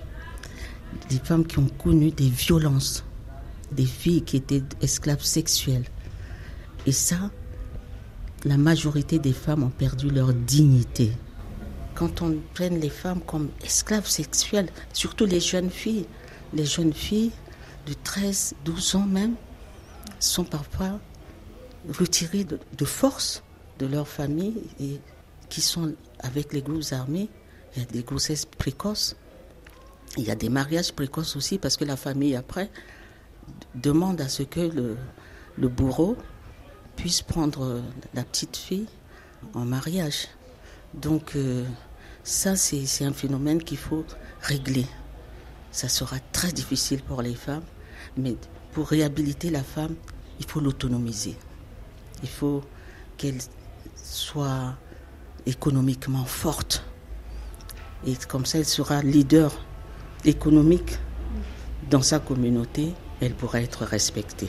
Des 1.10 1.18
femmes 1.18 1.46
qui 1.46 1.58
ont 1.58 1.68
connu 1.68 2.12
des 2.12 2.30
violences, 2.30 3.04
des 3.72 3.84
filles 3.84 4.22
qui 4.22 4.38
étaient 4.38 4.62
esclaves 4.80 5.22
sexuelles. 5.22 5.84
Et 6.86 6.92
ça, 6.92 7.30
la 8.46 8.56
majorité 8.56 9.18
des 9.18 9.34
femmes 9.34 9.64
ont 9.64 9.76
perdu 9.84 10.08
leur 10.08 10.32
dignité. 10.32 11.12
Quand 11.94 12.22
on 12.22 12.38
prenne 12.54 12.80
les 12.80 12.88
femmes 12.88 13.20
comme 13.20 13.50
esclaves 13.62 14.08
sexuelles, 14.08 14.70
surtout 14.94 15.26
les 15.26 15.40
jeunes 15.40 15.70
filles, 15.70 16.06
les 16.54 16.64
jeunes 16.64 16.94
filles 16.94 17.32
de 17.86 17.92
13, 18.02 18.54
12 18.64 18.94
ans 18.94 19.06
même, 19.06 19.34
sont 20.20 20.44
parfois 20.44 21.00
retirées 21.92 22.44
de, 22.44 22.84
force 22.84 23.42
de 23.78 23.86
leur 23.86 24.08
famille 24.08 24.62
et 24.80 25.00
qui 25.48 25.60
sont 25.60 25.94
avec 26.20 26.52
les 26.52 26.62
groupes 26.62 26.92
armés. 26.92 27.28
Il 27.76 27.82
y 27.82 27.86
a 27.86 27.88
des 27.88 28.02
grossesses 28.02 28.46
précoces. 28.46 29.16
Il 30.16 30.24
y 30.24 30.30
a 30.30 30.36
des 30.36 30.48
mariages 30.48 30.92
précoces 30.92 31.36
aussi 31.36 31.58
parce 31.58 31.76
que 31.76 31.84
la 31.84 31.96
famille 31.96 32.36
après 32.36 32.70
demande 33.74 34.20
à 34.20 34.28
ce 34.28 34.42
que 34.42 34.60
le, 34.60 34.96
le 35.56 35.68
bourreau 35.68 36.16
puisse 36.96 37.22
prendre 37.22 37.82
la 38.14 38.22
petite 38.22 38.56
fille 38.56 38.86
en 39.54 39.64
mariage. 39.64 40.28
Donc 40.94 41.34
euh, 41.36 41.64
ça, 42.22 42.56
c'est 42.56 43.04
un 43.04 43.12
phénomène 43.12 43.62
qu'il 43.62 43.78
faut 43.78 44.04
régler. 44.40 44.86
Ça 45.72 45.88
sera 45.88 46.18
très 46.32 46.52
difficile 46.52 47.02
pour 47.02 47.20
les 47.20 47.34
femmes, 47.34 47.64
mais 48.16 48.36
pour 48.72 48.88
réhabiliter 48.88 49.50
la 49.50 49.62
femme, 49.62 49.96
il 50.38 50.46
faut 50.46 50.60
l'autonomiser. 50.60 51.36
Il 52.24 52.30
faut 52.30 52.62
qu'elle 53.18 53.38
soit 53.94 54.74
économiquement 55.44 56.24
forte. 56.24 56.82
Et 58.06 58.14
comme 58.26 58.46
ça, 58.46 58.58
elle 58.58 58.64
sera 58.64 59.02
leader 59.02 59.52
économique 60.24 60.96
dans 61.90 62.00
sa 62.00 62.18
communauté, 62.18 62.94
elle 63.20 63.34
pourra 63.34 63.60
être 63.60 63.84
respectée, 63.84 64.48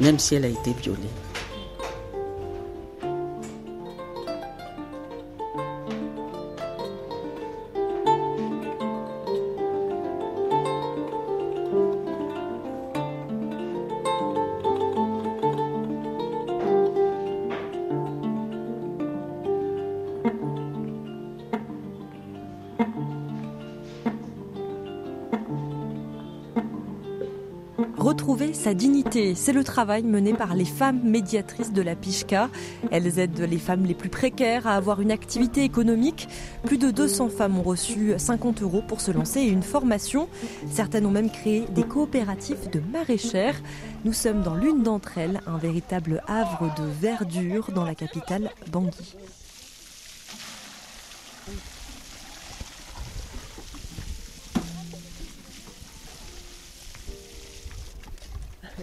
même 0.00 0.18
si 0.18 0.34
elle 0.34 0.46
a 0.46 0.48
été 0.48 0.72
violée. 0.72 1.12
Sa 28.52 28.74
dignité. 28.74 29.34
C'est 29.34 29.52
le 29.52 29.64
travail 29.64 30.04
mené 30.04 30.34
par 30.34 30.54
les 30.54 30.64
femmes 30.64 31.00
médiatrices 31.02 31.72
de 31.72 31.82
la 31.82 31.96
Pishka. 31.96 32.48
Elles 32.92 33.18
aident 33.18 33.40
les 33.40 33.58
femmes 33.58 33.84
les 33.84 33.94
plus 33.94 34.08
précaires 34.08 34.68
à 34.68 34.76
avoir 34.76 35.00
une 35.00 35.10
activité 35.10 35.64
économique. 35.64 36.28
Plus 36.64 36.78
de 36.78 36.90
200 36.90 37.28
femmes 37.28 37.58
ont 37.58 37.62
reçu 37.62 38.14
50 38.16 38.62
euros 38.62 38.82
pour 38.86 39.00
se 39.00 39.10
lancer 39.10 39.40
et 39.40 39.48
une 39.48 39.64
formation. 39.64 40.28
Certaines 40.70 41.06
ont 41.06 41.10
même 41.10 41.30
créé 41.30 41.64
des 41.74 41.82
coopératives 41.82 42.70
de 42.70 42.80
maraîchères. 42.92 43.60
Nous 44.04 44.12
sommes 44.12 44.42
dans 44.42 44.54
l'une 44.54 44.82
d'entre 44.82 45.18
elles, 45.18 45.40
un 45.46 45.58
véritable 45.58 46.22
havre 46.28 46.72
de 46.76 46.84
verdure 47.00 47.70
dans 47.74 47.84
la 47.84 47.96
capitale 47.96 48.50
Bangui. 48.70 49.16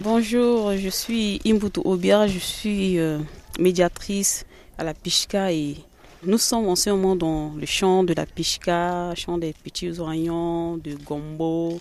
Bonjour, 0.02 0.74
je 0.78 0.90
suis 0.90 1.42
Imbutu 1.44 1.80
Obia, 1.84 2.28
je 2.28 2.38
suis 2.38 3.00
euh, 3.00 3.18
médiatrice 3.60 4.46
à 4.78 4.84
la 4.84 4.94
Pishka 4.94 5.52
et 5.52 5.78
nous 6.24 6.38
sommes 6.38 6.68
en 6.68 6.76
ce 6.76 6.92
moment 6.92 7.16
dans 7.16 7.54
le 7.56 7.66
champ 7.66 8.04
de 8.04 8.14
la 8.14 8.28
Pishka, 8.28 9.16
champ 9.16 9.40
des 9.40 9.54
petits 9.54 10.00
oignons, 10.00 10.78
de 10.78 10.94
gombo 10.94 11.80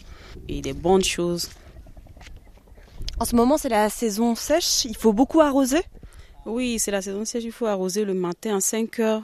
et 0.48 0.62
des 0.62 0.72
bonnes 0.72 1.04
choses. 1.04 1.50
En 3.20 3.26
ce 3.26 3.36
moment, 3.36 3.58
c'est 3.58 3.68
la 3.68 3.90
saison 3.90 4.34
sèche, 4.34 4.86
il 4.86 4.96
faut 4.96 5.12
beaucoup 5.12 5.42
arroser? 5.42 5.82
Oui, 6.46 6.78
c'est 6.78 6.92
la 6.92 7.02
saison 7.02 7.24
sèche, 7.26 7.44
il 7.44 7.52
faut 7.52 7.66
arroser 7.66 8.04
le 8.06 8.14
matin 8.14 8.56
à 8.56 8.60
5 8.60 8.98
heures 9.00 9.22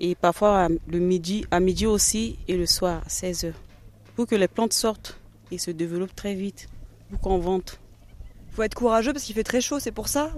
et 0.00 0.14
parfois 0.14 0.68
le 0.86 0.98
midi, 0.98 1.46
à 1.50 1.60
midi 1.60 1.86
aussi 1.86 2.36
et 2.46 2.58
le 2.58 2.66
soir 2.66 3.00
à 3.06 3.08
16 3.08 3.44
heures 3.44 3.62
pour 4.16 4.26
que 4.26 4.34
les 4.34 4.48
plantes 4.48 4.74
sortent 4.74 5.18
et 5.50 5.56
se 5.56 5.70
développent 5.70 6.14
très 6.14 6.34
vite 6.34 6.68
pour 7.10 7.20
qu'on 7.20 7.38
vente 7.38 7.78
faut 8.54 8.62
être 8.62 8.74
courageux 8.74 9.12
parce 9.12 9.24
qu'il 9.24 9.34
fait 9.34 9.44
très 9.44 9.60
chaud, 9.60 9.80
c'est 9.80 9.92
pour 9.92 10.08
ça 10.08 10.30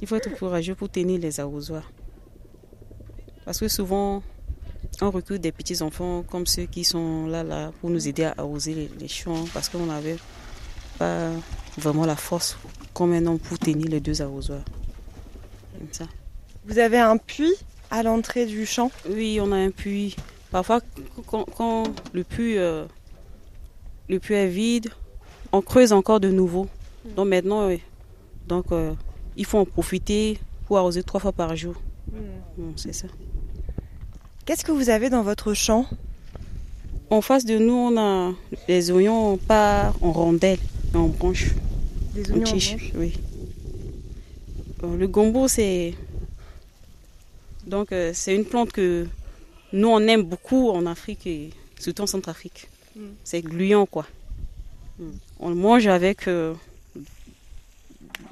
Il 0.00 0.08
faut 0.08 0.16
être 0.16 0.36
courageux 0.36 0.74
pour 0.74 0.88
tenir 0.88 1.20
les 1.20 1.38
arrosoirs. 1.38 1.90
Parce 3.44 3.58
que 3.60 3.68
souvent, 3.68 4.22
on 5.00 5.10
recrute 5.10 5.40
des 5.40 5.52
petits 5.52 5.80
enfants 5.82 6.22
comme 6.22 6.46
ceux 6.46 6.64
qui 6.64 6.84
sont 6.84 7.26
là, 7.26 7.42
là 7.42 7.72
pour 7.80 7.90
nous 7.90 8.08
aider 8.08 8.24
à 8.24 8.34
arroser 8.36 8.90
les, 8.98 9.08
champs 9.08 9.44
parce 9.54 9.68
qu'on 9.68 9.86
n'avait 9.86 10.16
pas 10.98 11.30
vraiment 11.78 12.04
la 12.04 12.16
force 12.16 12.58
comme 12.92 13.12
un 13.12 13.24
homme 13.26 13.38
pour 13.38 13.58
tenir 13.58 13.88
les 13.88 14.00
deux 14.00 14.20
arrosoirs. 14.20 14.64
Comme 15.78 15.92
ça. 15.92 16.06
Vous 16.66 16.78
avez 16.78 16.98
un 16.98 17.16
puits 17.16 17.54
à 17.90 18.02
l'entrée 18.02 18.46
du 18.46 18.66
champ? 18.66 18.90
Oui, 19.08 19.38
on 19.40 19.52
a 19.52 19.56
un 19.56 19.70
puits. 19.70 20.16
Parfois, 20.50 20.80
quand, 21.26 21.84
le, 22.12 22.24
puits, 22.24 22.58
euh, 22.58 22.86
le 24.08 24.18
puits 24.18 24.34
est 24.34 24.48
vide, 24.48 24.90
on 25.52 25.62
creuse 25.62 25.92
encore 25.92 26.20
de 26.20 26.28
nouveau. 26.28 26.68
Donc 27.16 27.28
maintenant, 27.28 27.70
donc, 28.50 28.72
euh, 28.72 28.92
il 29.36 29.44
faut 29.44 29.58
en 29.58 29.64
profiter 29.64 30.38
pour 30.66 30.78
arroser 30.78 31.02
trois 31.02 31.20
fois 31.20 31.32
par 31.32 31.54
jour. 31.56 31.74
Hmm. 32.10 32.72
C'est 32.76 32.92
ça. 32.92 33.06
Qu'est-ce 34.44 34.64
que 34.64 34.72
vous 34.72 34.90
avez 34.90 35.08
dans 35.08 35.22
votre 35.22 35.54
champ? 35.54 35.86
En 37.10 37.20
face 37.20 37.44
de 37.44 37.58
nous, 37.58 37.72
on 37.72 37.96
a 37.96 38.32
des 38.66 38.90
oignons 38.90 39.36
pas 39.36 39.94
en 40.00 40.12
rondelles, 40.12 40.58
mais 40.92 40.98
en 40.98 41.06
branches. 41.06 41.50
Des 42.14 42.28
oignons 42.32 42.42
en, 42.42 42.50
branches 42.50 42.76
Oui. 42.96 43.14
Euh, 44.82 44.96
le 44.96 45.06
gombo, 45.06 45.46
c'est 45.46 45.94
donc 47.66 47.92
euh, 47.92 48.10
c'est 48.14 48.34
une 48.34 48.44
plante 48.44 48.72
que 48.72 49.06
nous 49.72 49.88
on 49.88 50.00
aime 50.00 50.22
beaucoup 50.22 50.70
en 50.70 50.86
Afrique 50.86 51.26
et 51.26 51.50
surtout 51.78 52.02
en 52.02 52.06
Centrafrique. 52.06 52.68
C'est 53.22 53.42
gluant 53.42 53.86
quoi. 53.86 54.06
On 55.38 55.50
le 55.50 55.54
mange 55.54 55.86
avec 55.86 56.28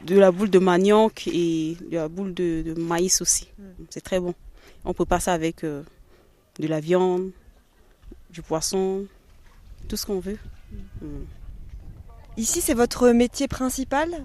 de 0.04 0.16
la 0.16 0.30
boule 0.30 0.50
de 0.50 0.58
manioc 0.58 1.26
et 1.28 1.76
de 1.90 1.96
la 1.96 2.08
boule 2.08 2.34
de, 2.34 2.74
maïs 2.76 3.20
aussi. 3.20 3.48
Mm. 3.58 3.62
C'est 3.90 4.00
très 4.00 4.20
bon. 4.20 4.34
On 4.84 4.94
peut 4.94 5.04
passer 5.04 5.30
avec 5.30 5.64
euh, 5.64 5.82
de 6.58 6.66
la 6.66 6.80
viande, 6.80 7.30
du 8.30 8.42
poisson, 8.42 9.04
tout 9.88 9.96
ce 9.96 10.06
qu'on 10.06 10.20
veut. 10.20 10.38
Mm. 10.72 11.06
Mm. 11.06 11.26
Ici, 12.36 12.60
c'est 12.60 12.74
votre 12.74 13.10
métier 13.10 13.48
principal? 13.48 14.24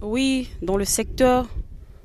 Oui, 0.00 0.50
dans 0.62 0.76
le 0.76 0.84
secteur, 0.84 1.48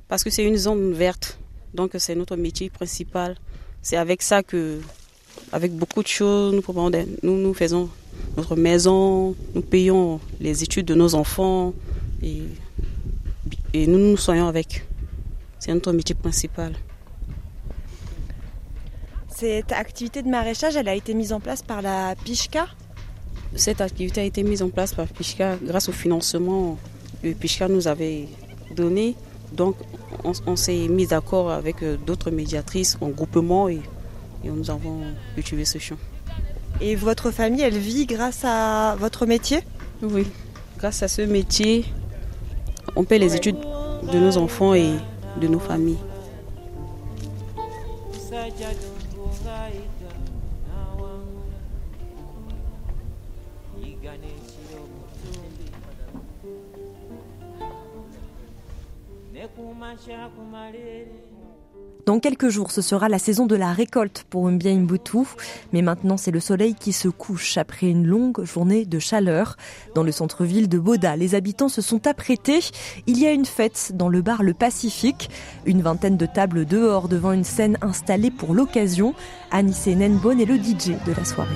parce 0.07 0.23
que 0.23 0.29
c'est 0.29 0.43
une 0.43 0.57
zone 0.57 0.93
verte. 0.93 1.39
Donc, 1.73 1.91
c'est 1.97 2.15
notre 2.15 2.35
métier 2.35 2.69
principal. 2.69 3.35
C'est 3.81 3.97
avec 3.97 4.21
ça 4.21 4.41
que, 4.41 4.79
avec 5.51 5.73
beaucoup 5.73 6.01
de 6.01 6.07
choses, 6.07 6.53
nous, 6.53 6.91
nous, 7.23 7.37
nous 7.37 7.53
faisons 7.53 7.89
notre 8.35 8.55
maison, 8.55 9.35
nous 9.55 9.61
payons 9.61 10.19
les 10.39 10.63
études 10.63 10.85
de 10.85 10.95
nos 10.95 11.15
enfants, 11.15 11.73
et, 12.21 12.43
et 13.73 13.87
nous 13.87 13.97
nous 13.99 14.17
soyons 14.17 14.47
avec. 14.47 14.85
C'est 15.59 15.73
notre 15.73 15.91
métier 15.91 16.15
principal. 16.15 16.73
Cette 19.29 19.71
activité 19.71 20.23
de 20.23 20.29
maraîchage, 20.29 20.75
elle 20.75 20.87
a 20.87 20.95
été 20.95 21.13
mise 21.13 21.31
en 21.31 21.39
place 21.39 21.61
par 21.61 21.81
la 21.81 22.15
PICHKA? 22.25 22.67
Cette 23.55 23.81
activité 23.81 24.21
a 24.21 24.23
été 24.23 24.43
mise 24.43 24.63
en 24.63 24.69
place 24.69 24.93
par 24.93 25.07
PICHKA 25.07 25.57
grâce 25.61 25.89
au 25.89 25.91
financement 25.91 26.77
que 27.21 27.33
PICHKA 27.33 27.67
nous 27.67 27.87
avait 27.87 28.27
donné. 28.75 29.15
Donc 29.53 29.75
on, 30.23 30.55
s'est 30.55 30.87
mis 30.87 31.07
d'accord 31.07 31.51
avec 31.51 31.83
euh, 31.83 31.97
d'autres 31.97 32.31
médiatrices 32.31 32.97
en 32.99 33.09
groupement 33.09 33.69
et, 33.69 33.79
et 34.43 34.49
nous 34.49 34.69
avons 34.69 35.01
utilisé 35.37 35.65
ce 35.65 35.83
champ. 35.83 35.97
Et 36.81 36.95
votre 36.95 37.31
famille, 37.31 37.61
elle 37.61 37.77
vit 37.77 38.05
grâce 38.05 38.43
à 38.43 38.95
votre 38.99 39.25
métier? 39.25 39.59
Oui, 40.01 40.27
grâce 40.77 41.01
à 41.03 41.07
ce 41.07 41.21
métier, 41.21 41.85
on 42.97 43.03
paie 43.03 43.19
les 43.19 43.35
études 43.35 43.59
de 44.11 44.17
nos 44.17 44.37
enfants 44.37 44.73
et 44.73 44.93
de 45.39 45.47
nos 45.47 45.59
familles. 45.59 45.97
Dans 62.07 62.21
quelques 62.21 62.47
jours, 62.47 62.71
ce 62.71 62.81
sera 62.81 63.09
la 63.09 63.19
saison 63.19 63.47
de 63.47 63.55
la 63.57 63.73
récolte 63.73 64.25
pour 64.29 64.49
Mbia 64.49 64.73
Mbutu. 64.73 65.25
Mais 65.73 65.81
maintenant, 65.81 66.15
c'est 66.15 66.31
le 66.31 66.39
soleil 66.39 66.73
qui 66.73 66.93
se 66.93 67.09
couche 67.09 67.57
après 67.57 67.87
une 67.87 68.07
longue 68.07 68.45
journée 68.45 68.85
de 68.85 68.97
chaleur. 68.97 69.57
Dans 69.93 70.03
le 70.03 70.13
centre-ville 70.13 70.69
de 70.69 70.79
Boda, 70.79 71.17
les 71.17 71.35
habitants 71.35 71.67
se 71.67 71.81
sont 71.81 72.07
apprêtés. 72.07 72.61
Il 73.07 73.19
y 73.19 73.27
a 73.27 73.33
une 73.33 73.43
fête 73.43 73.91
dans 73.93 74.07
le 74.07 74.21
bar 74.21 74.41
Le 74.41 74.53
Pacifique. 74.53 75.29
Une 75.65 75.81
vingtaine 75.81 76.15
de 76.15 76.25
tables 76.25 76.65
dehors 76.65 77.09
devant 77.09 77.33
une 77.33 77.43
scène 77.43 77.77
installée 77.81 78.31
pour 78.31 78.53
l'occasion. 78.53 79.13
Anissé 79.51 79.93
Nenbon 79.93 80.39
est 80.39 80.45
le 80.45 80.55
DJ 80.55 80.95
de 81.05 81.11
la 81.11 81.25
soirée. 81.25 81.55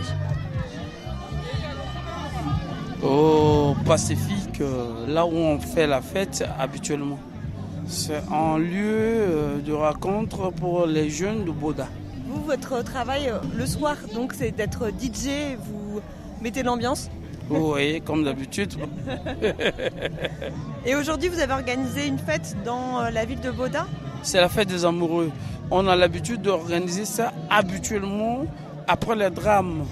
Au 3.02 3.74
Pacifique, 3.86 4.60
euh, 4.60 5.08
là 5.08 5.26
où 5.26 5.34
on 5.34 5.62
fait 5.62 5.88
la 5.88 6.02
fête 6.02 6.44
habituellement. 6.60 7.20
C'est 7.88 8.22
un 8.32 8.58
lieu 8.58 8.96
euh, 8.98 9.60
de 9.60 9.74
rencontre 9.74 10.52
pour 10.52 10.86
les 10.86 11.10
jeunes 11.10 11.46
de 11.46 11.52
Boda. 11.52 11.88
Vous, 12.28 12.42
votre 12.44 12.84
travail 12.84 13.30
euh, 13.30 13.40
le 13.56 13.66
soir, 13.66 13.96
donc 14.14 14.34
c'est 14.34 14.52
d'être 14.52 14.90
DJ, 14.90 15.58
vous 15.60 16.00
mettez 16.42 16.64
l'ambiance? 16.64 17.10
Oui, 17.50 18.02
comme 18.02 18.24
d'habitude. 18.24 18.74
Et 20.86 20.96
aujourd'hui, 20.96 21.28
vous 21.28 21.40
avez 21.40 21.54
organisé 21.54 22.08
une 22.08 22.18
fête 22.20 22.56
dans 22.64 23.10
la 23.10 23.26
ville 23.26 23.42
de 23.42 23.52
Boda? 23.52 23.88
C'est 24.24 24.40
la 24.40 24.48
fête 24.48 24.70
des 24.70 24.86
amoureux. 24.86 25.32
On 25.70 25.88
a 25.88 25.96
l'habitude 25.96 26.42
d'organiser 26.42 27.06
ça 27.06 27.34
habituellement 27.50 28.46
après 28.88 29.16
les 29.16 29.30
drames 29.30 29.86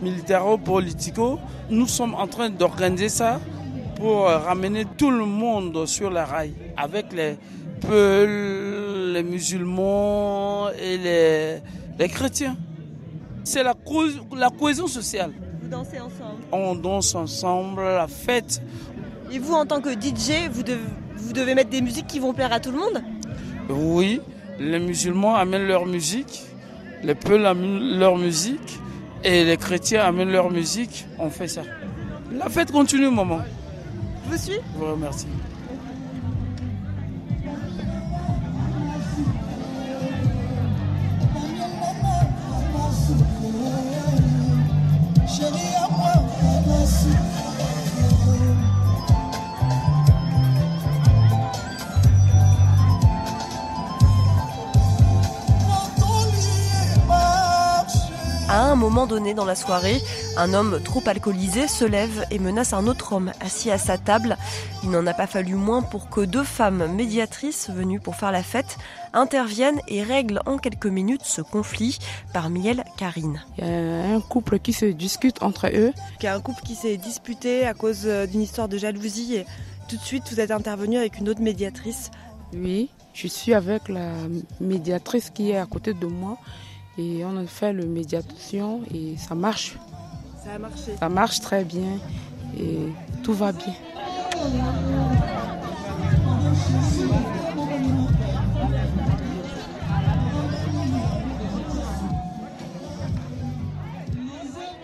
militaro-politico. 0.00 1.38
Nous 1.70 1.86
sommes 1.86 2.14
en 2.14 2.26
train 2.26 2.50
d'organiser 2.50 3.08
ça 3.08 3.40
pour 4.02 4.24
ramener 4.24 4.84
tout 4.98 5.12
le 5.12 5.24
monde 5.24 5.86
sur 5.86 6.10
la 6.10 6.24
rail 6.24 6.52
avec 6.76 7.12
les 7.12 7.36
Peuls, 7.80 9.12
les 9.12 9.22
musulmans 9.22 10.70
et 10.70 10.98
les, 10.98 11.58
les 12.00 12.08
chrétiens. 12.08 12.56
C'est 13.44 13.62
la, 13.62 13.74
la 14.36 14.50
cohésion 14.50 14.88
sociale. 14.88 15.30
Vous 15.62 15.68
dansez 15.68 16.00
ensemble 16.00 16.42
On 16.50 16.74
danse 16.74 17.14
ensemble, 17.14 17.80
la 17.82 18.08
fête. 18.08 18.60
Et 19.32 19.38
vous, 19.38 19.54
en 19.54 19.66
tant 19.66 19.80
que 19.80 19.90
DJ, 19.90 20.48
vous 20.50 20.64
devez, 20.64 20.80
vous 21.16 21.32
devez 21.32 21.54
mettre 21.54 21.70
des 21.70 21.80
musiques 21.80 22.08
qui 22.08 22.18
vont 22.18 22.32
plaire 22.32 22.52
à 22.52 22.58
tout 22.58 22.72
le 22.72 22.78
monde? 22.78 23.02
Oui, 23.68 24.20
les 24.58 24.80
musulmans 24.80 25.36
amènent 25.36 25.68
leur 25.68 25.86
musique, 25.86 26.42
les 27.04 27.14
Peuls 27.14 27.46
amènent 27.46 27.98
leur 28.00 28.16
musique 28.16 28.80
et 29.22 29.44
les 29.44 29.56
chrétiens 29.56 30.02
amènent 30.02 30.32
leur 30.32 30.50
musique. 30.50 31.06
On 31.20 31.30
fait 31.30 31.46
ça. 31.46 31.62
La 32.32 32.48
fête 32.48 32.72
continue, 32.72 33.08
maman. 33.10 33.42
Je 34.24 34.30
vous 34.30 34.38
suis 34.38 34.60
vous 34.76 34.92
remercie. 34.92 35.26
Moment 58.92 59.06
donné 59.06 59.32
dans 59.32 59.46
la 59.46 59.54
soirée, 59.54 60.02
un 60.36 60.52
homme 60.52 60.78
trop 60.84 61.02
alcoolisé 61.06 61.66
se 61.66 61.86
lève 61.86 62.26
et 62.30 62.38
menace 62.38 62.74
un 62.74 62.86
autre 62.86 63.14
homme 63.14 63.32
assis 63.40 63.70
à 63.70 63.78
sa 63.78 63.96
table. 63.96 64.36
Il 64.84 64.90
n'en 64.90 65.06
a 65.06 65.14
pas 65.14 65.26
fallu 65.26 65.54
moins 65.54 65.80
pour 65.80 66.10
que 66.10 66.20
deux 66.20 66.44
femmes 66.44 66.86
médiatrices 66.94 67.70
venues 67.70 68.00
pour 68.00 68.16
faire 68.16 68.32
la 68.32 68.42
fête 68.42 68.76
interviennent 69.14 69.80
et 69.88 70.02
règlent 70.02 70.42
en 70.44 70.58
quelques 70.58 70.86
minutes 70.86 71.24
ce 71.24 71.40
conflit. 71.40 71.98
Parmi 72.34 72.68
elles, 72.68 72.84
Karine. 72.98 73.42
Il 73.56 73.64
y 73.64 73.66
a 73.66 74.14
un 74.14 74.20
couple 74.20 74.58
qui 74.58 74.74
se 74.74 74.84
discute 74.84 75.42
entre 75.42 75.68
eux. 75.72 75.94
Il 76.20 76.24
y 76.24 76.26
a 76.26 76.34
un 76.34 76.40
couple 76.40 76.62
qui 76.62 76.74
s'est 76.74 76.98
disputé 76.98 77.64
à 77.64 77.72
cause 77.72 78.04
d'une 78.04 78.42
histoire 78.42 78.68
de 78.68 78.76
jalousie 78.76 79.36
et 79.36 79.46
tout 79.88 79.96
de 79.96 80.02
suite 80.02 80.24
vous 80.30 80.38
êtes 80.38 80.50
intervenu 80.50 80.98
avec 80.98 81.16
une 81.16 81.30
autre 81.30 81.40
médiatrice. 81.40 82.10
Oui, 82.52 82.90
je 83.14 83.26
suis 83.26 83.54
avec 83.54 83.88
la 83.88 84.12
médiatrice 84.60 85.30
qui 85.30 85.52
est 85.52 85.56
à 85.56 85.64
côté 85.64 85.94
de 85.94 86.06
moi 86.06 86.36
et 86.98 87.24
on 87.24 87.36
a 87.36 87.46
fait 87.46 87.72
le 87.72 87.86
médiation 87.86 88.82
et 88.92 89.16
ça 89.16 89.34
marche. 89.34 89.76
Ça 90.44 90.54
a 90.54 90.58
marché. 90.58 90.96
Ça 90.98 91.08
marche 91.08 91.40
très 91.40 91.64
bien 91.64 91.98
et 92.58 92.92
tout 93.22 93.34
va 93.34 93.52
bien. 93.52 93.74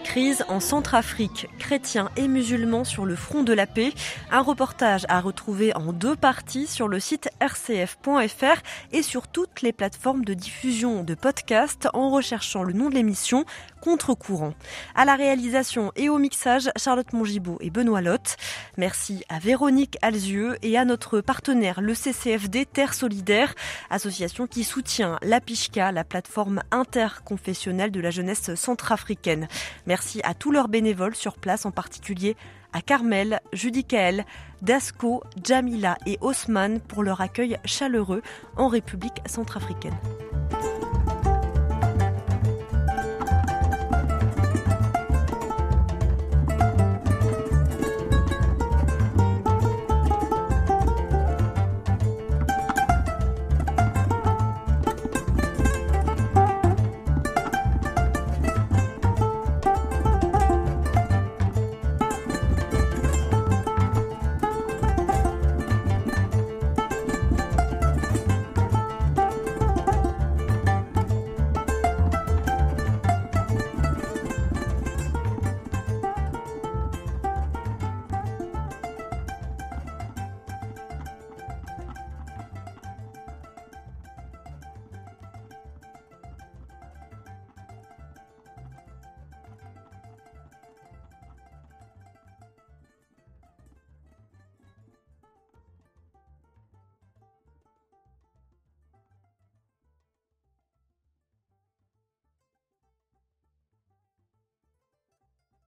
Crise 0.08 0.42
en 0.48 0.58
Centrafrique, 0.58 1.50
chrétiens 1.58 2.10
et 2.16 2.28
musulmans 2.28 2.84
sur 2.84 3.04
le 3.04 3.14
front 3.14 3.42
de 3.42 3.52
la 3.52 3.66
paix. 3.66 3.92
Un 4.30 4.40
reportage 4.40 5.04
à 5.10 5.20
retrouver 5.20 5.76
en 5.76 5.92
deux 5.92 6.16
parties 6.16 6.66
sur 6.66 6.88
le 6.88 6.98
site 6.98 7.28
rcf.fr 7.42 8.62
et 8.92 9.02
sur 9.02 9.28
toutes 9.28 9.60
les 9.60 9.74
plateformes 9.74 10.24
de 10.24 10.32
diffusion 10.32 11.04
de 11.04 11.14
podcasts 11.14 11.88
en 11.92 12.08
recherchant 12.08 12.62
le 12.62 12.72
nom 12.72 12.88
de 12.88 12.94
l'émission 12.94 13.44
Contre-courant. 13.80 14.54
À 14.96 15.04
la 15.04 15.14
réalisation 15.14 15.92
et 15.94 16.08
au 16.08 16.18
mixage, 16.18 16.68
Charlotte 16.76 17.12
Mongibaud 17.12 17.58
et 17.60 17.70
Benoît 17.70 18.00
Lotte. 18.00 18.36
Merci 18.76 19.24
à 19.28 19.38
Véronique 19.38 19.98
Alzieux 20.02 20.56
et 20.62 20.76
à 20.76 20.84
notre 20.84 21.20
partenaire, 21.20 21.80
le 21.80 21.94
CCFD 21.94 22.66
Terre 22.66 22.92
Solidaire, 22.92 23.54
association 23.88 24.48
qui 24.48 24.64
soutient 24.64 25.18
la 25.22 25.40
PICHCA, 25.40 25.92
la 25.92 26.02
plateforme 26.02 26.60
interconfessionnelle 26.72 27.92
de 27.92 28.00
la 28.00 28.10
jeunesse 28.10 28.52
centrafricaine. 28.56 29.46
Merci 29.86 29.97
à 30.24 30.34
tous 30.34 30.50
leurs 30.50 30.68
bénévoles 30.68 31.14
sur 31.14 31.36
place, 31.36 31.66
en 31.66 31.70
particulier 31.70 32.36
à 32.72 32.80
Carmel, 32.82 33.40
Judicaël, 33.52 34.24
Dasco, 34.62 35.22
Jamila 35.42 35.96
et 36.06 36.18
Haussmann 36.20 36.80
pour 36.80 37.02
leur 37.02 37.20
accueil 37.20 37.58
chaleureux 37.64 38.22
en 38.56 38.68
République 38.68 39.20
centrafricaine. 39.26 39.96